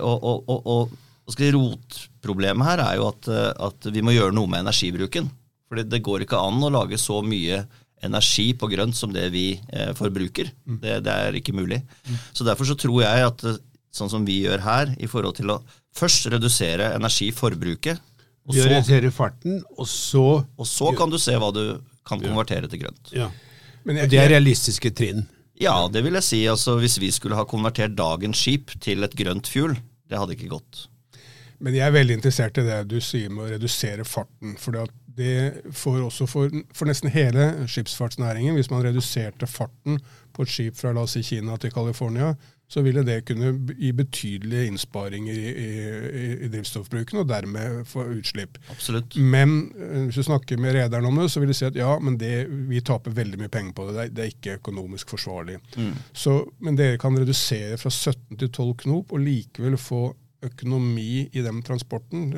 og, 0.04 0.18
og, 0.28 0.50
og, 0.52 0.98
og 1.28 1.36
si, 1.36 1.52
rotproblemet 1.56 2.68
her 2.68 2.84
er 2.90 2.98
jo 3.00 3.08
at, 3.12 3.30
at, 3.70 3.92
vi 3.94 4.04
må 4.04 4.16
gjøre 4.16 4.36
noe 4.36 4.52
med 4.52 4.66
energibruken. 4.66 5.30
Fordi 5.72 5.88
det 5.88 6.04
går 6.04 6.26
ikke 6.26 6.40
an 6.44 6.60
å 6.68 6.74
lage 6.74 7.00
så 7.00 7.22
mye 7.24 7.62
energi 8.04 8.52
på 8.58 8.70
grønt 8.72 8.98
som 8.98 9.14
det 9.14 9.28
vi 9.34 9.46
eh, 9.56 9.92
forbruker. 9.98 10.50
Mm. 10.66 10.80
Det, 10.82 10.96
det, 11.06 11.14
er 11.14 11.38
ikke 11.38 11.56
mulig. 11.56 11.82
Mm. 12.08 12.18
Så 12.34 12.48
Derfor 12.48 12.68
så 12.68 12.78
tror 12.80 13.04
jeg 13.04 13.28
at 13.28 13.46
sånn 13.92 14.12
som 14.12 14.26
vi 14.28 14.42
gjør 14.46 14.64
her, 14.66 14.96
i 15.00 15.10
forhold 15.12 15.38
til 15.40 15.54
å 15.54 15.60
først 15.98 16.30
redusere 16.32 16.94
energiforbruket. 16.96 18.02
Og 18.50 18.56
så, 18.58 18.68
redusere 18.72 19.12
farten, 19.14 19.60
og 19.78 19.86
så 19.88 20.26
Og 20.58 20.66
så 20.66 20.90
kan 20.98 21.12
du 21.12 21.20
se 21.22 21.36
hva 21.38 21.52
du 21.54 21.80
kan 22.08 22.22
konvertere 22.24 22.70
til 22.72 22.82
grønt. 22.82 23.12
Ja. 23.14 23.30
Jeg, 23.86 24.10
det 24.10 24.18
er 24.18 24.32
realistiske 24.34 24.92
trinn? 24.98 25.28
Ja, 25.62 25.76
det 25.94 26.02
vil 26.06 26.18
jeg 26.18 26.26
si. 26.26 26.40
Altså, 26.50 26.78
hvis 26.82 26.98
vi 27.02 27.12
skulle 27.14 27.38
ha 27.38 27.46
konvertert 27.46 27.94
dagens 27.98 28.42
skip 28.42 28.74
til 28.82 29.06
et 29.06 29.14
grønt 29.18 29.50
fuel, 29.50 29.76
det 30.10 30.18
hadde 30.18 30.34
ikke 30.38 30.50
gått. 30.56 30.88
Men 31.62 31.78
jeg 31.78 31.86
er 31.86 31.94
veldig 31.94 32.18
interessert 32.18 32.58
i 32.58 32.66
det 32.66 32.80
du 32.90 32.98
sier 33.04 33.30
med 33.30 33.46
å 33.46 33.52
redusere 33.54 34.06
farten. 34.08 34.56
for 34.58 34.74
det 35.18 35.62
får 35.76 36.00
også 36.02 36.26
for, 36.26 36.54
for, 36.74 36.90
nesten 36.90 37.12
hele 37.14 37.68
skipsfartsnæringen, 37.70 38.56
hvis 38.56 38.72
man 38.72 38.84
reduserte 38.86 39.48
farten 39.48 40.00
på 40.34 40.46
et 40.46 40.50
skip 40.50 40.78
fra 40.80 40.94
la 40.96 41.04
oss 41.06 41.14
si 41.18 41.22
Kina 41.22 41.58
til 41.58 41.74
California, 41.74 42.34
så 42.72 42.82
ville 42.86 43.04
det 43.04 43.18
kunne 43.28 43.52
gi 43.76 43.90
betydelige 43.92 44.70
innsparinger 44.70 45.36
i, 45.36 45.50
i, 45.52 46.28
i 46.46 46.50
drivstoffbruken, 46.54 47.20
og 47.20 47.28
dermed 47.28 47.82
få 47.90 48.06
utslipp. 48.14 48.62
Absolutt. 48.72 49.18
Men 49.20 49.58
eh, 49.76 50.06
hvis 50.06 50.22
du 50.22 50.24
snakker 50.30 50.62
med 50.62 50.78
rederen 50.78 51.10
om 51.10 51.20
det, 51.20 51.28
så 51.34 51.44
vil 51.44 51.52
de 51.52 51.58
si 51.58 51.68
at 51.68 51.76
ja, 51.76 51.92
men 52.00 52.16
det, 52.22 52.46
vi 52.70 52.80
taper 52.88 53.18
veldig 53.18 53.42
mye 53.42 53.52
penger 53.52 53.76
på 53.76 53.90
det. 53.90 53.98
Det 53.98 54.06
er, 54.06 54.16
det 54.16 54.24
er 54.24 54.32
ikke 54.32 54.58
økonomisk 54.62 55.12
forsvarlig. 55.12 55.60
Mm. 55.76 55.94
Så, 56.24 56.38
men 56.64 56.80
dere 56.80 57.02
kan 57.02 57.20
redusere 57.20 57.76
fra 57.82 57.92
17 57.92 58.40
til 58.40 58.48
12 58.48 58.74
knop, 58.86 59.12
og 59.12 59.26
likevel 59.26 59.76
få 59.80 60.06
økonomi 60.46 61.28
i 61.32 61.44
den 61.44 61.62
transporten? 61.66 62.32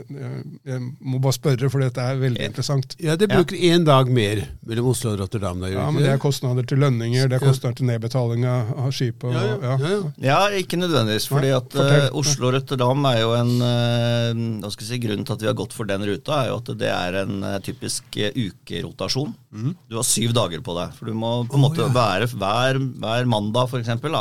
Jeg 0.67 0.79
må 0.99 1.19
bare 1.23 1.35
spørre, 1.35 1.69
for 1.71 1.83
dette 1.83 2.03
er 2.03 2.19
veldig 2.19 2.47
interessant. 2.49 2.95
Ja, 3.01 3.15
Det 3.19 3.29
bruker 3.31 3.55
én 3.55 3.81
ja. 3.81 3.85
dag 3.87 4.11
mer 4.11 4.43
mellom 4.67 4.89
Oslo 4.91 5.13
og 5.13 5.21
Rotterdam. 5.23 5.61
Da, 5.63 5.71
ja, 5.71 5.85
men 5.91 6.03
Det 6.03 6.11
er 6.11 6.21
kostnader 6.21 6.67
til 6.67 6.81
lønninger, 6.83 7.29
det 7.31 7.39
er 7.39 7.45
kostnader 7.45 7.79
til 7.79 7.89
nedbetaling 7.89 8.45
av 8.49 8.91
skipet. 8.95 9.31
Ja, 9.33 9.43
ja, 9.47 9.77
ja, 9.79 10.01
ja. 10.27 10.41
ikke 10.59 10.79
nødvendigvis. 10.81 11.29
fordi 11.31 11.53
at 11.55 11.79
uh, 11.79 12.09
Oslo 12.19 12.49
og 12.49 12.57
Rotterdam 12.57 13.07
er 13.11 13.21
jo 13.21 13.33
en 13.37 13.53
uh, 13.61 14.43
hva 14.63 14.73
skal 14.73 14.87
jeg 14.87 14.91
si, 14.91 15.01
Grunnen 15.03 15.25
til 15.27 15.35
at 15.35 15.43
vi 15.43 15.49
har 15.49 15.57
gått 15.57 15.73
for 15.75 15.89
den 15.89 16.05
ruta, 16.07 16.43
er 16.43 16.51
jo 16.51 16.59
at 16.61 16.69
det 16.79 16.91
er 16.91 17.19
en 17.23 17.39
uh, 17.43 17.57
typisk 17.63 18.19
ukerotasjon. 18.19 19.33
Mm. 19.53 19.73
Du 19.89 19.99
har 19.99 20.07
syv 20.07 20.35
dager 20.35 20.63
på 20.63 20.75
deg. 20.77 20.93
For 20.97 21.09
du 21.09 21.15
må 21.17 21.35
på 21.47 21.57
en 21.57 21.63
oh, 21.63 21.67
måte 21.69 21.89
være 21.95 22.29
hver, 22.35 22.79
hver 23.03 23.27
mandag, 23.29 23.69
for 23.71 23.79
eksempel, 23.79 24.15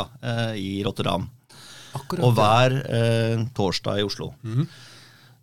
i 0.59 0.81
Rotterdam. 0.85 1.27
Akkurat, 1.93 2.23
og 2.25 2.33
hver 2.37 2.75
eh, 2.83 3.45
torsdag 3.57 4.01
i 4.01 4.07
Oslo. 4.07 4.31
Mm. 4.43 4.65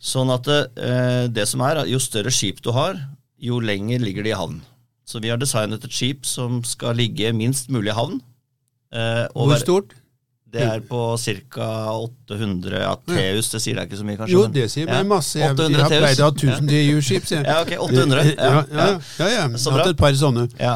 Sånn 0.00 0.32
at 0.32 0.48
eh, 0.50 1.28
det 1.28 1.46
som 1.48 1.62
er, 1.66 1.84
jo 1.90 2.00
større 2.02 2.32
skip 2.32 2.62
du 2.64 2.72
har, 2.76 2.98
jo 3.40 3.60
lenger 3.60 4.02
ligger 4.02 4.26
de 4.26 4.32
i 4.32 4.36
havn. 4.36 4.60
Så 5.08 5.20
vi 5.22 5.32
har 5.32 5.40
designet 5.40 5.84
et 5.84 5.94
skip 5.94 6.26
som 6.28 6.60
skal 6.66 6.98
ligge 6.98 7.32
minst 7.36 7.70
mulig 7.72 7.92
i 7.92 7.96
havn. 7.96 8.20
Eh, 8.94 9.26
Hvor 9.34 9.58
stort? 9.60 9.96
Det 10.50 10.62
er 10.66 10.80
på 10.82 11.00
ca. 11.54 11.66
800 11.94 12.80
Ateus. 12.88 13.50
Det 13.52 13.60
sier 13.62 13.78
deg 13.78 13.86
ikke 13.86 14.00
så 14.00 14.06
mye, 14.06 14.18
kanskje? 14.18 14.34
Jo, 14.34 14.46
det 14.50 14.66
sier 14.72 14.88
meg 14.90 15.06
masse. 15.06 15.38
Jeg, 15.38 15.54
jeg 15.54 15.78
har 15.78 15.92
pleid 15.94 16.22
å 16.24 16.26
ha 16.26 16.32
1000 16.34 16.70
TU-skip. 16.72 17.28
Ja, 17.36 17.60
ok, 17.62 17.76
800. 17.86 18.24
Ja, 18.32 18.34
ja, 18.34 18.50
ja. 18.50 18.86
ja, 19.20 19.28
ja. 19.30 19.44
Jeg 19.46 19.62
har 19.62 19.78
hatt 19.78 19.92
et 19.92 20.00
par 20.00 20.16
sånne. 20.18 20.48
Ja. 20.58 20.74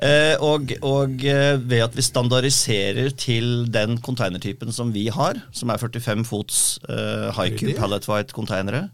Eh, 0.00 0.32
og, 0.40 0.70
og, 0.80 1.20
eh, 1.28 1.58
ved 1.60 1.82
at 1.84 1.96
vi 1.96 2.02
standardiserer 2.04 3.10
til 3.20 3.66
den 3.68 3.98
containertypen 4.00 4.72
som 4.72 4.94
vi 4.94 5.10
har, 5.12 5.42
som 5.52 5.68
er 5.68 5.80
45 5.82 6.24
fots 6.24 6.78
uh, 6.88 7.28
high 7.36 7.52
cube 7.52 7.74
pallet 7.76 8.08
white 8.08 8.32
containere, 8.32 8.86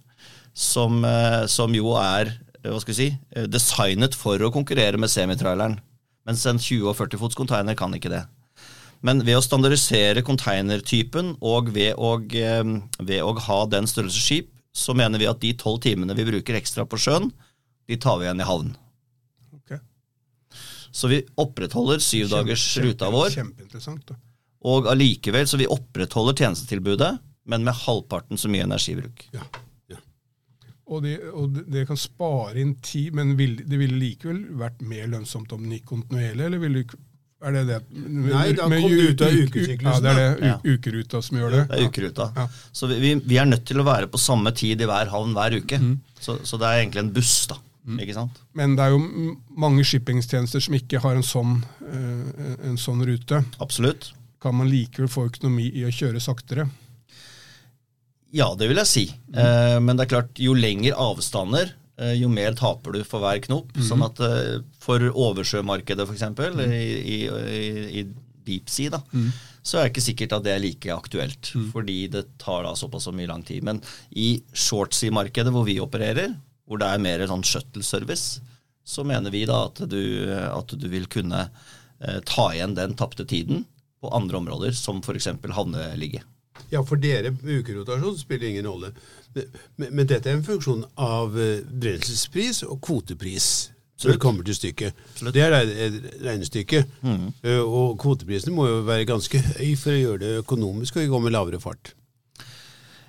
som, 0.57 1.05
som, 1.53 1.75
jo 1.77 1.93
er 2.01 2.33
hva 2.65 2.79
skal 2.81 2.95
vi 2.95 2.97
si, 2.97 3.09
designet 3.53 4.17
for 4.17 4.41
å 4.41 4.51
konkurrere 4.51 4.97
med 4.99 5.13
semitraileren. 5.13 5.77
Mens 6.27 6.47
en 6.49 6.59
20 6.59 6.89
og 6.89 6.97
40 6.97 7.21
fots 7.21 7.39
container 7.39 7.77
kan 7.79 7.93
ikke 7.95 8.11
det. 8.11 8.23
Men 9.05 9.21
ved 9.23 9.37
å 9.37 9.45
standardisere 9.45 10.25
containertypen 10.27 11.35
og 11.45 11.69
ved 11.77 12.01
å, 12.01 12.17
ved 12.25 13.21
å 13.21 13.37
ha 13.47 13.61
den 13.69 13.87
størrelse 13.87 14.25
skip, 14.25 14.49
så 14.73 14.97
mener 14.97 15.21
vi 15.21 15.29
at 15.29 15.45
de 15.45 15.53
tolv 15.61 15.85
timene 15.85 16.17
vi 16.17 16.27
bruker 16.27 16.57
ekstra 16.57 16.89
på 16.89 16.99
sjøen, 17.05 17.29
de 17.87 18.01
tar 18.01 18.17
vi 18.19 18.27
igjen 18.27 18.43
i 18.43 18.49
havn. 18.49 18.75
Så 20.97 21.11
vi 21.13 21.21
opprettholder 21.37 22.01
syvdagersruta 22.01 23.11
vår. 23.13 23.35
Kjempeinteressant. 23.35 24.07
da. 24.09 24.17
Og 24.67 24.89
allikevel, 24.91 25.47
så 25.49 25.61
vi 25.61 25.69
opprettholder 25.71 26.37
tjenestetilbudet, 26.41 27.13
men 27.47 27.67
med 27.67 27.77
halvparten 27.85 28.41
så 28.41 28.51
mye 28.51 28.65
energibruk. 28.67 29.27
Ja, 29.37 29.45
ja. 29.93 30.01
Og, 30.87 31.03
det, 31.05 31.19
og 31.31 31.61
det 31.69 31.85
kan 31.91 32.01
spare 32.01 32.63
inn 32.63 32.75
tid, 32.83 33.13
men 33.15 33.37
vil, 33.39 33.59
det 33.69 33.79
ville 33.79 33.99
likevel 34.01 34.41
vært 34.59 34.81
mer 34.87 35.11
lønnsomt 35.13 35.53
om 35.55 35.67
den 35.67 35.77
gikk 35.77 35.93
kontinuerlig, 35.93 36.49
eller 36.49 36.65
ville 36.65 36.87
er 37.47 37.53
det 37.53 37.63
det? 37.69 37.79
Med, 37.93 38.31
Nei, 38.33 38.47
da 38.57 38.65
kom 38.65 38.87
du 38.89 39.01
ut 39.11 39.23
av 39.23 39.35
ukesyklusen. 39.37 39.85
Ja, 39.93 39.99
det 40.01 40.13
er 40.13 40.39
det 40.41 40.49
ja. 40.49 40.57
ukeruta 40.65 41.21
som 41.23 41.37
gjør 41.37 41.53
det. 41.53 41.63
Det 41.69 41.77
er 41.77 41.91
ukeruta. 41.91 42.27
Ja. 42.39 42.47
Så 42.73 42.89
vi, 42.89 43.13
vi, 43.21 43.37
er 43.37 43.49
nødt 43.49 43.67
til 43.69 43.83
å 43.83 43.85
være 43.87 44.09
på 44.11 44.21
samme 44.21 44.55
tid 44.57 44.81
i 44.81 44.89
hver 44.89 45.13
havn 45.13 45.37
hver 45.37 45.59
uke. 45.61 45.79
Mm. 45.83 45.99
Så, 46.17 46.39
så, 46.49 46.57
det 46.59 46.71
er 46.71 46.81
egentlig 46.81 47.05
en 47.05 47.13
buss, 47.19 47.35
da. 47.53 47.59
Mm. 47.87 48.01
Ikke 48.03 48.17
sant? 48.17 48.41
Men 48.59 48.75
det 48.75 48.83
er 48.83 48.95
jo 48.97 49.37
mange 49.55 49.85
shippingstjenester 49.87 50.65
som 50.65 50.75
ikke 50.77 51.01
har 51.05 51.19
en 51.19 51.27
sånn, 51.27 51.61
uh, 51.87 52.57
en 52.67 52.79
sånn 52.81 53.05
rute. 53.07 53.45
Absolutt. 53.63 54.11
Kan 54.43 54.59
man 54.59 54.71
likevel 54.71 55.11
få 55.11 55.29
økonomi 55.31 55.69
i 55.71 55.87
å 55.87 55.95
kjøre 55.95 56.23
saktere? 56.23 56.67
Ja, 58.35 58.51
det 58.59 58.69
vil 58.69 58.83
jeg 58.83 58.91
si. 58.91 59.07
Mm. 59.31 59.39
Uh, 59.39 59.79
men 59.87 59.95
det 59.95 60.07
er 60.07 60.15
klart, 60.17 60.43
jo 60.43 60.57
lengre 60.59 60.99
avstander, 60.99 61.71
uh, 62.03 62.13
jo 62.19 62.31
mer 62.33 62.59
taper 62.59 62.99
du 62.99 63.05
for 63.07 63.23
hver 63.23 63.39
knop. 63.47 63.71
Mm. 63.79 63.85
Sånn 63.87 64.07
at 64.09 64.23
for 64.83 65.07
oversjømarkedet, 65.07 66.09
f.eks., 66.11 66.27
mm. 66.35 66.65
i, 66.67 67.21
i, 67.21 68.01
i, 68.03 68.09
deep 68.47 68.71
sea, 68.71 68.93
da, 68.95 69.01
mm. 69.11 69.31
så 69.67 69.79
er 69.79 69.87
det 69.87 69.91
ikke 69.91 70.05
sikkert 70.05 70.35
at 70.37 70.45
det 70.47 70.53
er 70.55 70.61
like 70.63 70.91
aktuelt. 70.95 71.53
Mm. 71.55 71.71
Fordi 71.73 71.97
det 72.11 72.27
tar 72.43 72.67
da 72.67 72.75
såpass 72.79 73.09
mye 73.15 73.31
lang 73.31 73.47
tid. 73.47 73.63
Men 73.67 73.81
i 74.11 74.37
short 74.55 74.95
sea-markedet, 74.95 75.55
hvor 75.55 75.67
vi 75.67 75.81
opererer, 75.83 76.35
hvor 76.67 76.83
det 76.83 76.91
er 76.91 77.03
mer 77.03 77.25
sånn 77.31 77.45
shuttle-service, 77.47 78.41
så 78.87 79.05
mener 79.07 79.35
vi 79.35 79.45
da 79.49 79.65
at 79.67 79.83
du, 79.91 80.03
at 80.31 80.75
du 80.79 80.87
vil 80.91 81.09
kunne 81.11 81.47
eh, 81.47 82.21
ta 82.27 82.49
igjen 82.55 82.77
den 82.79 82.95
tapte 82.99 83.27
tiden 83.27 83.65
på 84.03 84.13
andre 84.15 84.39
områder, 84.43 84.75
som 84.79 85.03
f.eks. 85.03 85.31
havneligge. 85.57 86.23
Ja, 86.71 86.83
for 86.87 86.99
dere 87.01 87.35
ukerotasjon 87.35 88.19
spiller 88.19 88.51
ingen 88.51 88.67
rolle. 88.67 88.93
Men, 89.77 89.91
men, 89.91 90.07
dette 90.09 90.31
er 90.31 90.39
en 90.39 90.47
funksjon 90.47 90.85
av 90.95 91.37
eh, 91.41 91.65
brenselspris 91.67 92.63
og 92.67 92.81
kvotepris. 92.85 93.51
Så 93.97 94.11
det 94.13 94.21
kommer 94.21 94.45
til 94.45 94.57
stykket. 94.57 94.97
Det 95.33 95.41
er 95.41 95.55
et 95.57 95.95
regnestykke. 96.21 96.83
Mm. 97.01 97.31
Uh, 97.41 97.63
og 97.65 97.95
kvoteprisene 98.03 98.53
må 98.53 98.67
jo 98.69 98.83
være 98.85 99.07
ganske 99.09 99.41
høy 99.41 99.71
for 99.81 99.95
å 99.95 100.01
gjøre 100.03 100.21
det 100.21 100.33
økonomisk 100.43 100.99
og 101.01 101.15
gå 101.15 101.21
med 101.25 101.33
lavere 101.33 101.61
fart. 101.63 101.95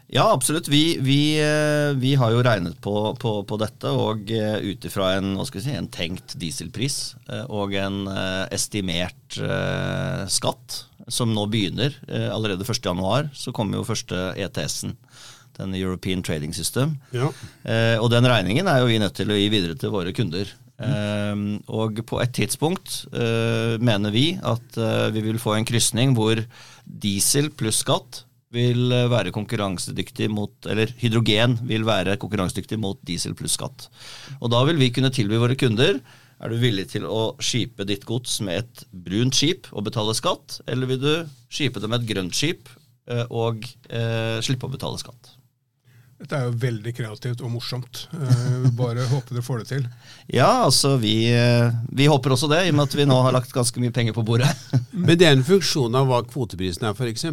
Ja, 0.07 0.31
absolutt. 0.31 0.67
Vi, 0.67 0.97
vi, 1.01 1.35
eh, 1.39 1.91
vi, 1.99 2.13
har 2.15 2.31
jo 2.31 2.43
regnet 2.45 2.79
på, 2.81 2.95
på, 3.19 3.31
på 3.43 3.57
dette, 3.59 3.91
og 3.91 4.29
uh, 4.31 4.59
ut 4.63 4.85
ifra 4.87 5.11
en, 5.17 5.33
si, 5.51 5.73
en, 5.75 5.89
tenkt 5.91 6.37
dieselpris 6.39 7.17
uh, 7.27 7.43
og 7.51 7.75
en 7.75 8.05
estimert 8.53 9.39
skatt, 10.31 10.77
som 11.11 11.33
nå 11.35 11.43
begynner 11.51 11.93
allerede 12.31 12.65
1.1, 12.67 13.27
så 13.35 13.51
kommer 13.55 13.79
jo 13.79 13.87
første 13.87 14.31
ETS-en. 14.39 14.95
Den 15.57 15.73
European 15.75 16.21
Trading 16.23 16.53
System. 16.53 16.95
Ja. 17.15 17.31
og 17.97 18.11
den 18.13 18.27
regningen 18.29 18.67
er 18.69 18.83
jo 18.83 18.89
vi 18.91 18.99
nødt 19.01 19.15
til 19.17 19.31
å 19.33 19.37
gi 19.39 19.47
videre 19.49 19.73
til 19.79 19.91
våre 19.93 20.13
kunder. 20.15 20.51
Mm. 20.77 21.63
og 21.73 22.03
på 22.05 22.19
et 22.21 22.35
tidspunkt 22.37 23.07
mener 23.81 24.13
vi 24.13 24.27
at 24.45 24.77
vi 25.15 25.23
vil 25.25 25.39
få 25.41 25.55
en 25.57 25.65
krysning 25.65 26.13
hvor 26.13 26.43
diesel 26.85 27.49
pluss 27.49 27.81
skatt 27.81 28.26
vil 28.53 28.93
eh, 28.95 29.09
være 29.11 29.33
konkurransedyktig 29.35 30.29
mot 30.31 30.69
Eller 30.69 30.93
hydrogen 31.01 31.57
vil 31.67 31.83
være 31.87 32.15
konkurransedyktig 32.21 32.79
mot 32.79 33.01
diesel 33.07 33.35
pluss 33.37 33.57
skatt. 33.59 33.89
Og 34.39 34.51
da 34.53 34.63
vil 34.69 34.79
vi 34.79 34.93
kunne 34.95 35.13
tilby 35.13 35.41
våre 35.41 35.59
kunder 35.59 35.99
er 36.37 36.53
du 36.53 36.59
villig 36.61 36.85
til 36.91 37.07
å 37.09 37.33
skipe 37.41 37.85
ditt 37.87 38.05
gods 38.05 38.39
med 38.45 38.61
et 38.61 38.83
brunt 38.91 39.33
skip 39.37 39.69
og 39.71 39.87
betale 39.87 40.13
skatt, 40.17 40.59
eller 40.69 40.91
vil 40.91 41.01
du 41.01 41.13
skipe 41.49 41.81
det 41.81 41.89
med 41.89 42.03
et 42.03 42.11
grønt 42.11 42.37
skip 42.37 42.69
eh, 43.09 43.25
og 43.33 43.65
eh, 43.89 44.37
slippe 44.45 44.69
å 44.69 44.73
betale 44.73 45.01
skatt? 45.01 45.33
Dette 46.17 46.33
er 46.33 46.47
jo 46.47 46.55
veldig 46.61 46.93
kreativt 46.97 47.41
og 47.45 47.51
morsomt. 47.53 48.03
Eh, 48.13 48.69
bare 48.77 49.05
håper 49.13 49.37
dere 49.37 49.45
får 49.45 49.63
det 49.63 49.69
til. 49.71 49.87
Ja, 50.33 50.51
altså 50.65 50.95
vi, 51.01 51.15
vi, 51.89 52.09
håper 52.09 52.33
også 52.33 52.49
det, 52.53 52.63
i 52.65 52.73
og 52.73 52.77
med 52.79 52.85
at 52.85 52.97
vi 52.97 53.09
nå 53.09 53.17
har 53.25 53.33
lagt 53.33 53.53
ganske 53.53 53.81
mye 53.81 53.93
penger 53.93 54.17
på 54.17 54.25
bordet. 54.25 54.49
Men 54.93 55.17
det 55.17 55.29
er 55.29 55.37
en 55.37 55.45
funksjon 55.45 55.97
av 55.97 56.09
hva 56.09 56.21
kvoteprisen 56.29 56.89
er, 56.89 56.97
f.eks.? 56.97 57.25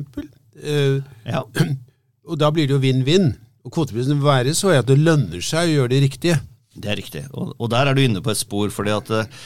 Uh, 0.58 1.00
ja. 1.26 1.42
Og 2.30 2.38
da 2.40 2.50
blir 2.54 2.68
det 2.68 2.76
jo 2.76 2.82
vinn-vinn. 2.82 3.32
Og 3.64 3.72
kvoteprisen 3.72 4.18
vil 4.18 4.28
være 4.28 4.54
så 4.56 4.74
at 4.76 4.88
det 4.88 5.00
lønner 5.00 5.44
seg 5.44 5.70
å 5.70 5.76
gjøre 5.78 5.94
det 5.94 6.02
riktige. 6.06 6.40
Det 6.74 6.90
er 6.90 6.98
riktig. 7.00 7.24
Og, 7.32 7.54
og 7.58 7.70
der 7.72 7.90
er 7.90 7.96
du 7.96 8.02
inne 8.04 8.22
på 8.24 8.32
et 8.32 8.40
spor. 8.40 8.72
fordi 8.74 8.94
at 8.94 9.12
uh, 9.12 9.44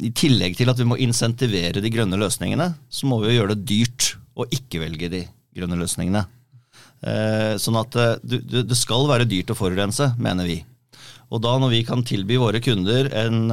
i 0.00 0.12
tillegg 0.16 0.56
til 0.56 0.72
at 0.72 0.80
vi 0.80 0.88
må 0.88 0.98
insentivere 1.02 1.82
de 1.82 1.92
grønne 1.92 2.18
løsningene, 2.20 2.72
så 2.88 3.08
må 3.08 3.20
vi 3.20 3.30
jo 3.30 3.40
gjøre 3.40 3.56
det 3.56 3.68
dyrt 3.68 4.14
å 4.38 4.46
ikke 4.48 4.80
velge 4.86 5.10
de 5.12 5.24
grønne 5.56 5.78
løsningene. 5.80 6.24
Uh, 7.00 7.56
sånn 7.60 7.78
at 7.80 7.96
du, 8.24 8.40
du, 8.40 8.60
det 8.64 8.78
skal 8.78 9.08
være 9.08 9.28
dyrt 9.28 9.52
å 9.52 9.58
forurense, 9.58 10.12
mener 10.20 10.48
vi. 10.48 10.60
Og 11.30 11.42
da 11.44 11.52
når 11.62 11.70
vi 11.74 11.84
kan 11.86 12.02
tilby 12.06 12.40
våre 12.42 12.58
kunder 12.62 13.06
en, 13.14 13.52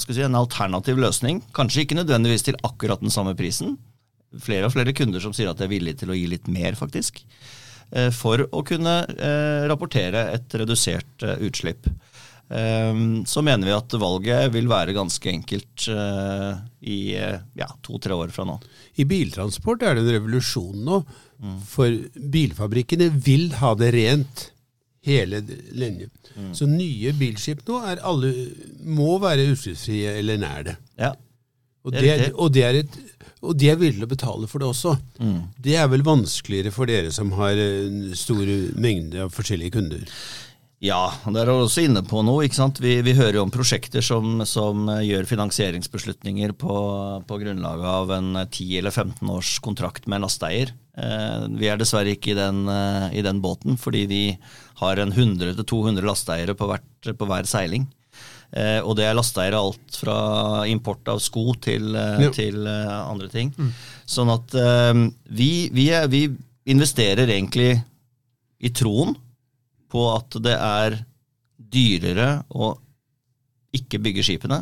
si, 0.00 0.22
en 0.24 0.38
alternativ 0.38 1.00
løsning, 1.02 1.42
kanskje 1.56 1.84
ikke 1.84 1.98
nødvendigvis 1.98 2.46
til 2.46 2.56
akkurat 2.64 3.02
den 3.02 3.12
samme 3.12 3.34
prisen, 3.36 3.76
flere 4.38 4.68
og 4.68 4.74
flere 4.74 4.94
kunder 4.96 5.22
som 5.22 5.34
sier 5.34 5.50
at 5.50 5.58
de 5.58 5.66
er 5.66 5.72
villige 5.72 6.02
til 6.02 6.12
å 6.12 6.18
gi 6.18 6.28
litt 6.30 6.46
mer, 6.52 6.78
faktisk. 6.78 7.24
Eh, 7.90 8.10
for 8.14 8.44
å 8.54 8.62
kunne 8.66 9.00
eh, 9.16 9.66
rapportere 9.70 10.28
et 10.36 10.54
redusert 10.62 11.26
eh, 11.26 11.42
utslipp. 11.48 11.90
Så 12.50 13.44
mener 13.46 13.68
vi 13.68 13.70
at 13.76 13.94
valget 14.02 14.48
vil 14.50 14.66
være 14.66 14.90
ganske 14.96 15.28
enkelt 15.30 15.84
i 15.86 16.96
ja, 17.14 17.68
to-tre 17.86 18.16
år 18.18 18.32
fra 18.34 18.42
nå. 18.48 18.56
I 18.98 19.06
biltransport 19.06 19.84
er 19.86 19.94
det 19.94 20.02
en 20.02 20.16
revolusjon 20.16 20.80
nå. 20.82 20.98
Mm. 21.38 21.60
For 21.62 21.94
bilfabrikkene 22.34 23.06
vil 23.22 23.52
ha 23.60 23.70
det 23.78 23.92
rent 23.94 24.42
hele 25.06 25.44
linjen. 25.70 26.10
Mm. 26.34 26.50
Så 26.58 26.66
nye 26.66 27.14
bilskip 27.22 27.62
nå 27.70 27.78
er 27.86 28.02
alle, 28.02 28.32
må 28.82 29.20
være 29.22 29.46
utslippsfrie 29.52 30.18
eller 30.18 30.42
nær 30.42 30.66
det. 30.72 30.76
Ja. 30.98 31.14
Og 31.86 31.94
det, 31.94 32.10
er, 32.10 32.26
og 32.34 32.50
det 32.58 32.66
er 32.66 32.82
et 32.82 32.98
og 33.40 33.56
de 33.56 33.70
er 33.72 33.80
villige 33.80 34.02
til 34.02 34.08
å 34.08 34.10
betale 34.10 34.50
for 34.50 34.60
det 34.60 34.68
også. 34.68 34.94
Mm. 35.20 35.40
Det 35.56 35.78
er 35.80 35.88
vel 35.88 36.04
vanskeligere 36.04 36.72
for 36.74 36.90
dere 36.90 37.12
som 37.14 37.32
har 37.38 37.58
store 38.18 38.60
mengder 38.76 39.26
av 39.26 39.34
forskjellige 39.34 39.78
kunder? 39.78 40.06
Ja, 40.80 41.10
det 41.28 41.42
er 41.42 41.50
du 41.50 41.58
også 41.58 41.82
inne 41.84 42.00
på 42.08 42.22
noe. 42.24 42.46
ikke 42.46 42.56
sant? 42.56 42.78
Vi, 42.80 42.94
vi 43.04 43.12
hører 43.12 43.36
jo 43.36 43.42
om 43.44 43.52
prosjekter 43.52 44.00
som, 44.04 44.40
som 44.48 44.88
gjør 45.04 45.28
finansieringsbeslutninger 45.28 46.54
på, 46.56 46.76
på, 47.28 47.38
grunnlag 47.42 47.84
av 47.84 48.12
en 48.16 48.30
10 48.46 48.78
eller 48.78 48.94
15 48.94 49.28
års 49.28 49.58
kontrakt 49.60 50.08
med 50.08 50.16
en 50.16 50.24
lasteeier. 50.24 50.72
Eh, 50.96 51.44
vi 51.60 51.68
er 51.68 51.76
dessverre 51.80 52.14
ikke 52.16 52.32
i 52.32 52.38
den, 52.38 52.62
eh, 52.72 53.10
i 53.20 53.24
den, 53.26 53.42
båten, 53.44 53.76
fordi 53.80 54.06
vi 54.08 54.22
har 54.80 55.04
en 55.04 55.12
100-200 55.12 56.00
lasteeiere 56.00 56.56
på, 56.56 56.70
hvert, 56.72 57.12
på 57.12 57.28
hver 57.28 57.48
seiling. 57.48 57.84
Eh, 58.50 58.80
og 58.82 58.96
det 58.98 59.06
er 59.06 59.14
lasteeiere 59.14 59.60
alt 59.62 59.96
fra 60.00 60.16
import 60.66 61.06
av 61.12 61.20
sko 61.22 61.52
til, 61.62 61.92
eh, 61.94 62.24
ja. 62.26 62.30
til 62.34 62.66
eh, 62.66 62.94
andre 62.98 63.30
ting. 63.30 63.52
Mm. 63.54 63.70
Sånn 64.10 64.32
at 64.34 64.56
eh, 64.58 65.04
vi, 65.30 65.52
vi, 65.74 65.86
er, 65.94 66.08
vi, 66.10 66.26
investerer 66.70 67.30
egentlig 67.30 67.72
i 68.60 68.70
troen 68.76 69.14
på 69.90 70.02
at 70.12 70.36
det 70.44 70.52
er 70.54 70.98
dyrere 71.56 72.28
å 72.52 72.74
ikke 73.74 73.98
bygge 74.02 74.26
skipene 74.26 74.58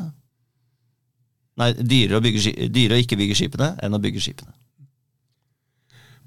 Nei, 1.59 1.73
dyrere 1.75 2.21
å, 2.21 2.23
bygge, 2.23 2.53
dyrere 2.71 3.01
å 3.01 3.03
ikke 3.03 3.17
bygge 3.19 3.35
skipene 3.35 3.73
enn 3.83 3.97
å 3.97 3.99
bygge 3.99 4.21
skipene. 4.23 4.53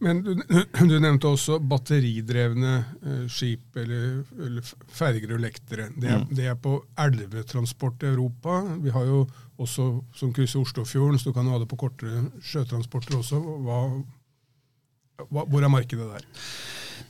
Men 0.01 0.23
du, 0.25 0.33
du, 0.89 0.95
nevnte 0.97 1.29
også 1.29 1.59
batteridrevne 1.71 2.73
uh, 3.05 3.27
skip 3.31 3.77
eller, 3.77 4.23
eller 4.47 4.73
ferger 4.89 5.35
og 5.35 5.43
lektere. 5.43 5.91
Det 5.93 6.09
er, 6.09 6.23
mm. 6.23 6.33
det 6.37 6.49
er, 6.49 6.57
på 6.57 6.79
elvetransport 7.05 8.05
i 8.05 8.09
Europa. 8.09 8.63
Vi 8.81 8.93
har 8.95 9.05
jo 9.07 9.23
også 9.61 9.91
som 10.17 10.33
krysser 10.33 10.63
Oslofjorden, 10.63 11.21
så 11.21 11.29
du 11.29 11.37
kan 11.37 11.49
ha 11.51 11.61
det 11.61 11.69
på 11.69 11.79
kortere 11.83 12.25
sjøtransporter 12.41 13.19
også. 13.19 13.41
Hva, 13.67 13.81
hva, 15.29 15.45
hvor 15.45 15.61
er 15.61 15.73
markedet 15.73 16.09
der? 16.15 16.29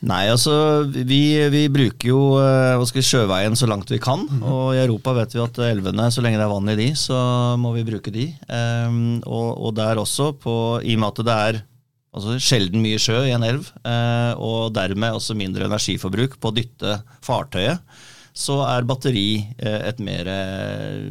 Nei, 0.02 0.24
altså 0.32 0.54
vi, 0.92 1.22
vi 1.54 1.66
bruker 1.70 2.10
jo 2.10 2.22
uh, 2.42 2.82
vi, 2.82 3.04
sjøveien 3.06 3.56
så 3.56 3.70
langt 3.70 3.92
vi 3.94 4.02
kan. 4.04 4.26
Mm. 4.28 4.44
Og 4.44 4.76
i 4.76 4.84
Europa 4.84 5.16
vet 5.16 5.36
vi 5.38 5.44
at 5.46 5.64
elvene, 5.72 6.12
så 6.12 6.24
lenge 6.26 6.42
det 6.42 6.48
er 6.48 6.52
vann 6.52 6.72
i 6.74 6.80
de, 6.80 6.92
så 7.00 7.18
må 7.62 7.72
vi 7.78 7.88
bruke 7.88 8.12
de. 8.12 8.32
Um, 8.52 9.22
og, 9.24 9.50
og 9.56 9.76
der 9.80 10.02
også, 10.02 10.34
på, 10.36 10.56
i 10.84 10.98
og 10.98 11.06
med 11.06 11.14
at 11.14 11.28
det 11.30 11.38
er 11.38 11.68
altså 12.12 12.38
sjelden 12.44 12.84
mye 12.84 13.00
sjø 13.02 13.24
i 13.28 13.36
en 13.36 13.46
elv, 13.46 13.70
eh, 13.88 14.34
og 14.36 14.74
dermed 14.76 15.18
også 15.18 15.38
mindre 15.38 15.68
energiforbruk 15.70 16.38
på 16.42 16.52
å 16.52 16.56
dytte 16.56 17.00
fartøyet, 17.24 17.84
så 18.32 18.62
er 18.68 18.88
batteri 18.88 19.30
eh, 19.60 19.80
et 19.90 20.00
mer 20.04 20.28
eh, 20.32 21.08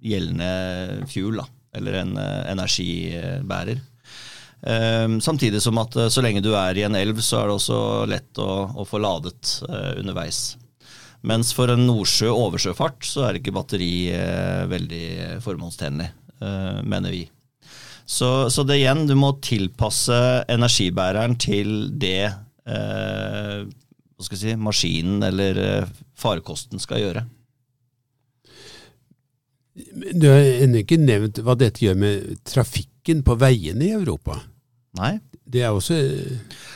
gjeldende 0.00 1.06
fuel, 1.10 1.42
da, 1.42 1.46
eller 1.76 2.00
en 2.00 2.18
energibærer. 2.20 3.86
Samtidig 4.60 5.62
som 5.64 5.78
at 5.80 5.94
så 6.12 6.20
lenge 6.20 6.42
du 6.44 6.50
er 6.52 6.76
i 6.76 6.82
en 6.84 6.96
elv, 6.98 7.22
så 7.24 7.38
er 7.38 7.48
det 7.48 7.54
også 7.54 7.78
lett 8.10 8.40
å, 8.42 8.48
å 8.76 8.84
få 8.84 9.00
ladet 9.00 9.54
underveis. 9.96 10.40
Mens 11.24 11.54
for 11.56 11.72
en 11.72 11.86
nordsjø 11.88 12.28
oversjøfart 12.32 13.08
så 13.08 13.24
er 13.28 13.38
ikke 13.40 13.54
batteri 13.56 13.92
veldig 14.68 15.40
formålstjenlig, 15.44 16.10
mener 16.84 17.16
vi. 17.16 17.22
Så, 18.10 18.50
så, 18.50 18.64
det 18.66 18.80
igjen, 18.80 19.04
du 19.06 19.14
må 19.18 19.36
tilpasse 19.44 20.16
energibæreren 20.50 21.36
til 21.38 21.92
det 21.94 22.26
eh, 22.26 23.60
hva 24.20 24.26
skal 24.26 24.36
jeg 24.36 24.42
si, 24.42 24.56
maskinen 24.60 25.22
eller 25.28 25.60
eh, 25.62 25.92
farekosten 26.18 26.82
skal 26.82 27.04
gjøre. 27.04 27.22
Du 30.18 30.26
har 30.28 30.42
ennå 30.66 30.82
ikke 30.82 30.98
nevnt 31.00 31.38
hva 31.46 31.54
dette 31.56 31.84
gjør 31.86 32.00
med 32.02 32.34
trafikken 32.44 33.22
på 33.24 33.38
veiene 33.40 33.86
i 33.86 33.94
Europa. 33.94 34.40
Nei. 34.98 35.18
Det 35.50 35.64
er 35.66 35.74
også 35.74 35.96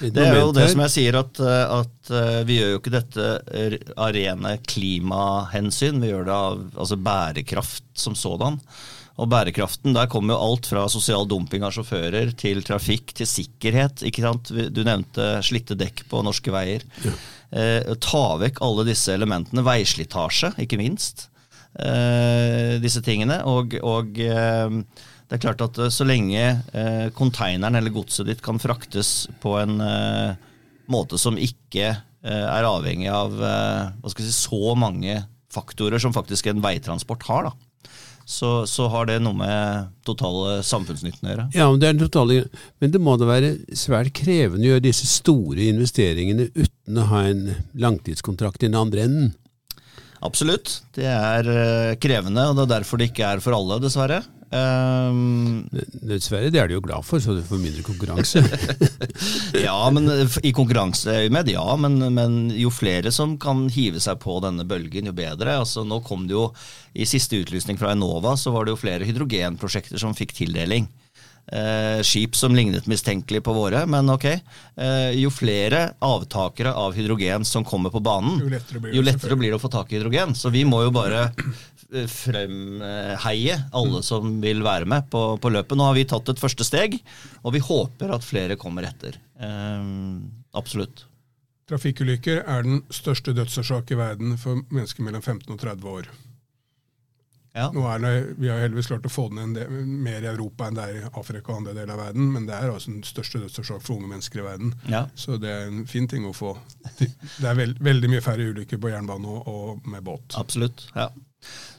Det 0.03 0.23
er 0.23 0.41
jo 0.41 0.51
det 0.55 0.67
som 0.73 0.83
jeg 0.83 0.93
sier, 0.93 1.19
at, 1.19 1.39
eh, 1.43 1.75
at, 1.79 2.11
eh, 2.11 2.41
vi 2.47 2.59
gjør 2.59 2.73
jo 2.73 2.81
ikke 2.81 2.95
dette 2.95 3.29
av 3.95 4.11
rene 4.17 4.57
klimahensyn. 4.67 6.01
Vi 6.03 6.11
gjør 6.11 6.27
det 6.27 6.35
av 6.35 6.65
altså 6.75 6.99
bærekraft 6.99 7.87
som 7.99 8.19
sådan. 8.19 8.59
Og 9.15 9.31
bærekraften, 9.31 9.95
der 9.95 10.09
kommer 10.11 10.35
jo 10.35 10.43
alt 10.43 10.67
fra 10.67 10.89
sosial 10.91 11.29
dumping 11.31 11.63
av 11.63 11.71
sjåfører 11.77 12.33
til 12.39 12.65
trafikk 12.67 13.15
til 13.15 13.29
sikkerhet. 13.31 14.03
ikke 14.03 14.25
sant? 14.25 14.51
Du 14.51 14.83
nevnte 14.83 15.37
slitte 15.47 15.79
dekk 15.79 16.03
på 16.11 16.23
norske 16.27 16.51
veier. 16.51 16.83
Ja. 17.05 17.15
Eh, 17.55 17.95
ta 18.03 18.25
vekk 18.41 18.59
alle 18.67 18.89
disse 18.89 19.15
elementene. 19.15 19.63
Veislitasje, 19.63 20.51
ikke 20.59 20.81
minst. 20.81 21.29
Eh, 21.79 22.81
disse 22.83 23.03
tingene. 23.07 23.39
Og, 23.47 23.79
og 23.87 24.19
eh, 24.19 24.81
det 25.29 25.37
er 25.37 25.45
klart 25.47 25.63
at 25.65 25.79
eh, 25.81 25.93
så 25.93 26.07
lenge 26.07 26.41
eh, 26.41 27.07
konteineren 27.17 27.79
eller 27.79 27.95
godset 27.95 28.29
ditt 28.29 28.43
kan 28.45 28.61
fraktes 28.63 29.27
på 29.43 29.57
en 29.61 29.79
eh, 29.81 30.35
måte 30.91 31.21
som 31.21 31.39
ikke 31.41 31.95
er 32.25 32.65
avhengig 32.65 33.11
av 33.13 33.35
hva 33.37 34.09
skal 34.09 34.23
jeg 34.25 34.31
si, 34.33 34.47
så 34.47 34.71
mange 34.81 35.19
faktorer 35.53 36.01
som 36.01 36.15
faktisk 36.17 36.47
en 36.49 36.63
veitransport 36.65 37.27
har. 37.29 37.51
da 37.51 37.91
så, 38.25 38.67
så, 38.67 38.87
har 38.89 39.07
det 39.09 39.19
noe 39.23 39.37
med 39.37 39.91
totale 40.07 40.63
samfunnsnytten 40.65 41.29
å 41.29 41.33
gjøre. 41.33 41.47
Ja, 41.53 41.69
men 41.69 41.81
det, 41.83 41.91
er 41.91 41.99
totale, 42.01 42.39
men 42.81 42.93
det 42.95 43.01
må 43.05 43.19
da 43.21 43.29
være 43.29 43.51
svært 43.77 44.15
krevende 44.17 44.65
å 44.65 44.71
gjøre 44.73 44.87
disse 44.87 45.09
store 45.11 45.69
investeringene 45.69 46.49
uten 46.55 47.01
å 47.01 47.09
ha 47.11 47.25
en 47.29 47.45
langtidskontrakt 47.77 48.65
i 48.65 48.71
den 48.71 48.81
andre 48.81 49.05
enden? 49.05 49.35
Absolutt. 50.25 50.79
Det 50.97 51.05
er 51.11 51.51
eh, 51.53 51.97
krevende, 52.01 52.47
og 52.49 52.57
det 52.57 52.65
er 52.65 52.73
derfor 52.79 53.01
det 53.01 53.11
ikke 53.11 53.35
er 53.35 53.45
for 53.45 53.57
alle, 53.57 53.77
dessverre. 53.83 54.23
Um, 54.55 55.65
Dessverre, 56.07 56.51
det 56.55 56.61
er 56.63 56.69
du 56.71 56.77
jo 56.77 56.85
glad 56.85 57.03
for, 57.07 57.19
så 57.19 57.35
du 57.35 57.43
får 57.43 57.59
mindre 57.59 57.83
konkurranse. 57.83 58.43
ja, 59.67 59.79
men 59.91 60.07
eh, 60.13 60.37
i 60.47 60.53
konkurranseøyemed, 60.55 61.51
ja. 61.51 61.65
Men, 61.81 61.99
men, 62.15 62.37
jo 62.55 62.71
flere 62.71 63.11
som 63.15 63.35
kan 63.41 63.67
hive 63.75 64.03
seg 64.03 64.21
på 64.23 64.39
denne 64.45 64.67
bølgen, 64.69 65.11
jo 65.11 65.17
bedre. 65.17 65.59
Altså, 65.65 65.83
nå 65.89 65.99
kom 66.07 66.29
det 66.31 66.37
jo, 66.37 66.49
I 66.95 67.09
siste 67.09 67.41
utlysning 67.43 67.81
fra 67.81 67.95
Enova 67.97 68.37
så 68.39 68.55
var 68.55 68.67
det 68.67 68.77
jo 68.77 68.83
flere 68.85 69.09
hydrogenprosjekter 69.09 69.99
som 69.99 70.15
fikk 70.15 70.37
tildeling. 70.39 70.87
Eh, 71.47 72.01
skip 72.03 72.37
som 72.37 72.55
lignet 72.57 72.87
mistenkelig 72.87 73.43
på 73.45 73.53
våre, 73.53 73.83
men 73.87 74.09
ok. 74.11 74.25
Eh, 74.25 75.11
jo 75.19 75.29
flere 75.35 75.91
avtakere 76.01 76.73
av 76.73 76.95
hydrogen 76.97 77.45
som 77.45 77.67
kommer 77.69 77.93
på 77.93 78.01
banen, 78.01 78.39
jo 78.41 78.49
lettere 78.49 78.81
blir 78.81 78.93
det, 78.93 78.97
jo 78.97 79.05
lettere 79.05 79.37
blir 79.37 79.53
det 79.53 79.59
å 79.59 79.63
få 79.63 79.69
tak 79.73 79.93
i 79.93 79.99
hydrogen. 79.99 80.33
Så 80.35 80.49
vi 80.55 80.65
må 80.65 80.81
jo 80.87 80.95
bare 80.95 81.27
fremheie 82.11 83.57
alle 83.75 84.03
som 84.07 84.37
vil 84.43 84.63
være 84.65 84.89
med 84.91 85.09
på, 85.13 85.25
på, 85.41 85.53
løpet. 85.55 85.79
Nå 85.79 85.89
har 85.89 85.97
vi 85.99 86.07
tatt 86.09 86.31
et 86.33 86.43
første 86.43 86.67
steg, 86.67 86.99
og 87.43 87.57
vi 87.57 87.63
håper 87.65 88.15
at 88.17 88.27
flere 88.27 88.59
kommer 88.61 88.87
etter. 88.89 89.19
Eh, 89.39 89.91
absolutt. 90.57 91.07
Trafikkulykker 91.71 92.43
er 92.45 92.67
den 92.67 92.83
største 92.93 93.33
dødsårsak 93.37 93.95
i 93.95 93.99
verden 93.99 94.37
for 94.41 94.61
mennesker 94.69 95.05
mellom 95.07 95.25
15 95.25 95.55
og 95.55 95.61
30 95.63 95.93
år. 95.97 96.13
Ja. 97.55 97.69
Nå 97.71 97.85
er 97.87 98.01
det, 98.03 98.13
vi 98.43 98.49
har 98.51 98.59
heldigvis 98.65 98.89
klart 98.91 99.05
å 99.07 99.13
få 99.13 99.29
den 99.31 99.53
del, 99.55 99.71
mer 99.87 100.25
i 100.25 100.27
Europa 100.27 100.67
enn 100.67 100.75
det 100.75 100.87
er 100.89 100.97
i 100.99 101.03
Afrika 101.07 101.53
og 101.53 101.61
andre 101.61 101.77
deler 101.77 101.93
av 101.95 102.01
verden, 102.09 102.33
men 102.35 102.49
det 102.49 102.57
er 102.57 102.73
altså 102.73 102.91
den 102.91 103.05
største 103.07 103.39
dødsårsak 103.45 103.85
for 103.85 103.95
unge 103.95 104.11
mennesker 104.11 104.43
i 104.43 104.47
verden. 104.49 104.73
Ja. 104.91 105.05
Så 105.15 105.39
det 105.39 105.53
er 105.53 105.69
en 105.69 105.85
fin 105.87 106.09
ting 106.11 106.27
å 106.27 106.35
få. 106.35 106.57
Det 106.99 107.47
er 107.47 107.55
veld, 107.59 107.79
veldig 107.85 108.11
mye 108.11 108.25
færre 108.25 108.49
ulykker 108.51 108.83
på 108.83 108.91
jernbane 108.91 109.31
og, 109.31 109.47
og 109.47 109.87
med 109.87 110.03
båt. 110.07 110.35
Absolutt, 110.41 110.89
ja. 110.99 111.07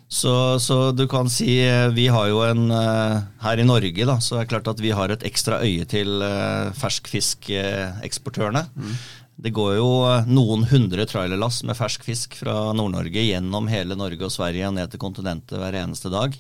Så, 0.08 0.60
så, 0.62 0.92
du 0.94 1.08
kan 1.10 1.26
si 1.34 1.58
eh, 1.66 1.90
Vi 1.90 2.06
har 2.14 2.28
jo 2.30 2.44
en 2.46 2.70
eh, 2.70 3.24
Her 3.42 3.58
i 3.58 3.66
Norge 3.66 4.06
da, 4.06 4.20
så 4.22 4.38
er 4.38 4.46
det 4.46 4.52
klart 4.54 4.68
at 4.70 4.82
vi 4.84 4.94
har 4.94 5.10
et 5.10 5.26
ekstra 5.26 5.58
øye 5.66 5.86
til 5.90 6.22
uh, 6.22 6.70
ferskfiskeksportørene. 6.78 8.68
Mm. 8.78 8.94
Det 9.36 9.52
går 9.56 9.76
jo 9.76 9.90
eh, 10.08 10.30
noen 10.32 10.64
hundre 10.70 11.06
trailerlass 11.10 11.64
med 11.68 11.76
fersk 11.78 12.06
fisk 12.08 12.38
fra 12.40 12.72
Nord-Norge 12.78 13.26
gjennom 13.26 13.68
hele 13.68 13.98
Norge 14.00 14.28
og 14.28 14.34
Sverige 14.34 14.70
og 14.70 14.78
ned 14.78 14.94
til 14.94 15.02
kontinentet 15.02 15.60
hver 15.60 15.76
eneste 15.82 16.12
dag. 16.14 16.38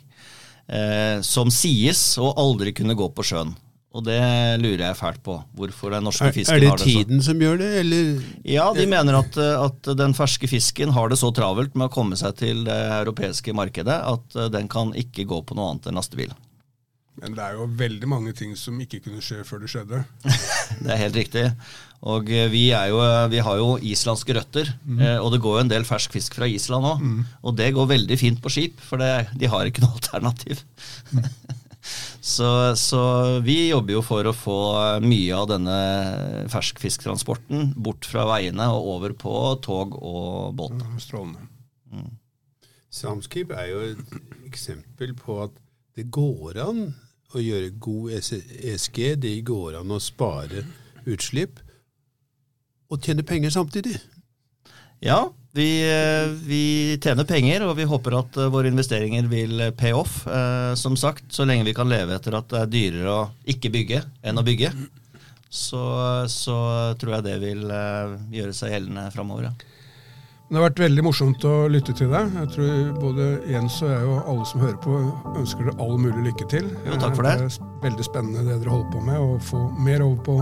Eh, 0.65 1.19
som 1.25 1.51
sies 1.53 2.01
å 2.21 2.31
aldri 2.39 2.71
kunne 2.77 2.95
gå 2.97 3.09
på 3.11 3.25
sjøen. 3.27 3.51
Og 3.95 4.03
det 4.03 4.19
lurer 4.59 4.89
jeg 4.89 4.97
fælt 4.99 5.21
på. 5.23 5.37
Hvorfor 5.55 5.93
den 5.95 6.03
norske 6.03 6.27
fisken 6.35 6.51
har 6.51 6.59
det 6.59 6.71
sånn. 6.71 6.81
Er 6.81 6.83
det 6.83 7.05
tiden 7.05 7.21
som 7.23 7.43
gjør 7.45 7.61
det, 7.61 7.69
eller? 7.79 8.09
Ja, 8.43 8.65
de 8.75 8.87
mener 8.91 9.21
at, 9.21 9.37
at, 9.39 9.91
den 9.95 10.15
ferske 10.17 10.49
fisken 10.51 10.91
har 10.95 11.11
det 11.11 11.19
så 11.21 11.31
travelt 11.35 11.77
med 11.79 11.87
å 11.87 11.93
komme 11.93 12.19
seg 12.19 12.35
til 12.41 12.65
det 12.67 12.81
europeiske 12.99 13.55
markedet 13.55 13.95
at 13.95 14.35
eh, 14.35 14.51
den 14.51 14.67
kan 14.71 14.91
ikke 14.99 15.27
gå 15.29 15.39
på 15.47 15.55
noe 15.55 15.71
annet 15.71 15.87
enn 15.87 16.01
lastebil. 16.01 16.35
Men 17.21 17.37
det 17.37 17.45
er 17.45 17.55
jo 17.55 17.69
veldig 17.79 18.07
mange 18.11 18.35
ting 18.35 18.51
som 18.59 18.75
ikke 18.83 18.99
kunne 19.05 19.23
skje 19.23 19.45
før 19.47 19.63
det 19.63 19.71
skjedde. 19.71 20.03
det 20.83 20.91
er 20.91 21.03
helt 21.05 21.19
riktig. 21.21 21.47
Og 22.03 22.27
eh, 22.27 22.49
vi, 22.51 22.67
jo, 22.75 22.99
eh, 22.99 23.25
vi 23.31 23.43
har 23.47 23.61
jo 23.63 23.75
islandske 23.79 24.35
røtter, 24.35 24.75
mm. 24.83 25.05
og 25.23 25.31
det 25.31 25.45
går 25.45 25.61
jo 25.61 25.63
en 25.69 25.71
del 25.77 25.87
fersk 25.87 26.19
fisk 26.19 26.35
fra 26.35 26.51
Island 26.51 26.91
òg. 26.91 26.99
Mm. 26.99 27.27
Og 27.47 27.55
det 27.63 27.71
går 27.79 27.93
veldig 27.95 28.19
fint 28.19 28.43
på 28.43 28.51
skip, 28.51 28.83
for 28.83 28.99
det, 28.99 29.29
de 29.39 29.55
har 29.55 29.71
ikke 29.71 29.87
noe 29.87 29.95
alternativ. 29.95 30.67
Så, 32.25 32.47
så, 32.79 33.01
vi 33.45 33.69
jobber 33.69 33.97
jo 33.97 34.03
for 34.05 34.25
å 34.25 34.33
få 34.35 34.59
mye 35.05 35.37
av 35.37 35.49
denne 35.51 35.79
ferskfisktransporten 36.51 37.73
bort 37.77 38.07
fra 38.09 38.25
veiene 38.31 38.67
og 38.73 38.89
over 38.95 39.15
på 39.17 39.35
tog 39.65 39.97
og 39.99 40.55
båt. 40.57 40.81
Strålende. 41.03 41.45
Mm. 41.93 42.15
Samskip 42.95 43.51
er 43.53 43.69
jo 43.69 43.83
et 43.91 44.17
eksempel 44.47 45.13
på 45.19 45.41
at 45.45 45.55
det 45.95 46.07
går 46.13 46.59
an 46.63 46.81
å 47.35 47.43
gjøre 47.43 47.75
god 47.83 48.15
ESG. 48.17 48.99
Det 49.21 49.35
går 49.47 49.79
an 49.81 49.93
å 49.93 50.01
spare 50.01 50.65
utslipp 51.05 51.61
og 52.91 53.01
tjene 53.03 53.25
penger 53.27 53.53
samtidig. 53.53 53.97
Ja, 55.03 55.27
vi, 55.55 55.67
eh, 55.87 56.29
vi, 56.47 56.97
tjener 57.01 57.23
penger, 57.23 57.63
og 57.63 57.77
vi 57.77 57.87
håper 57.87 58.17
at 58.19 58.37
eh, 58.41 58.51
våre 58.51 58.67
investeringer 58.67 59.29
vil 59.31 59.61
pay 59.79 59.93
off. 59.95 60.25
Eh, 60.27 60.73
som 60.75 60.97
sagt, 60.99 61.29
så 61.31 61.45
lenge 61.47 61.63
vi 61.63 61.75
kan 61.77 61.87
leve 61.87 62.17
etter 62.17 62.35
at 62.35 62.49
det 62.51 62.59
er 62.59 62.73
dyrere 62.73 63.13
å 63.13 63.21
ikke 63.55 63.71
bygge 63.71 64.01
enn 64.25 64.41
å 64.41 64.43
bygge, 64.43 64.73
så, 65.47 65.85
så 66.27 66.57
tror 66.99 67.17
jeg 67.17 67.27
det 67.29 67.37
vil 67.39 67.63
gjøre 68.35 68.57
seg 68.57 68.75
gjeldende 68.75 69.07
framover. 69.15 69.47
Ja. 69.47 69.71
Det 70.45 70.59
har 70.59 70.67
vært 70.67 70.83
veldig 70.83 71.07
morsomt 71.07 71.47
å 71.47 71.55
lytte 71.71 71.95
til 71.97 72.11
deg. 72.11 72.35
Jeg 72.41 72.51
tror 72.53 72.91
både 72.99 73.31
Jens 73.49 73.79
og 73.81 73.89
jeg 73.89 74.11
og 74.11 74.27
alle 74.33 74.51
som 74.51 74.61
hører 74.61 74.77
på, 74.83 74.99
ønsker 75.39 75.69
dere 75.71 75.87
all 75.87 75.95
mulig 75.97 76.27
lykke 76.27 76.51
til. 76.51 76.67
Jo, 76.83 76.99
takk 76.99 77.15
for 77.15 77.25
det. 77.25 77.37
Det 77.39 77.47
er 77.47 77.81
veldig 77.87 78.05
spennende 78.11 78.43
det 78.43 78.59
dere 78.59 78.75
holder 78.75 78.91
på 78.91 79.07
med, 79.07 79.23
å 79.23 79.39
få 79.47 79.63
mer 79.87 80.03
over 80.05 80.19
på 80.27 80.37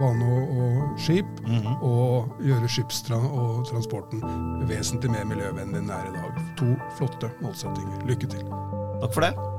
bane 0.00 0.28
og, 0.42 0.98
skip, 0.98 1.26
mm 1.46 1.54
-hmm. 1.54 1.82
og 1.82 2.36
gjøre 2.42 2.68
skipstrand 2.68 3.26
og 3.26 3.66
transporten 3.66 4.22
vesentlig 4.68 5.10
mer 5.10 5.24
miljøvennlig 5.24 5.78
enn 5.78 5.88
den 5.88 5.90
er 5.90 6.04
i 6.10 6.14
dag. 6.16 6.32
To 6.56 6.70
flotte 6.96 7.30
målsettinger. 7.40 8.06
Lykke 8.06 8.26
til. 8.26 8.44
Takk 9.00 9.14
for 9.14 9.20
det. 9.20 9.53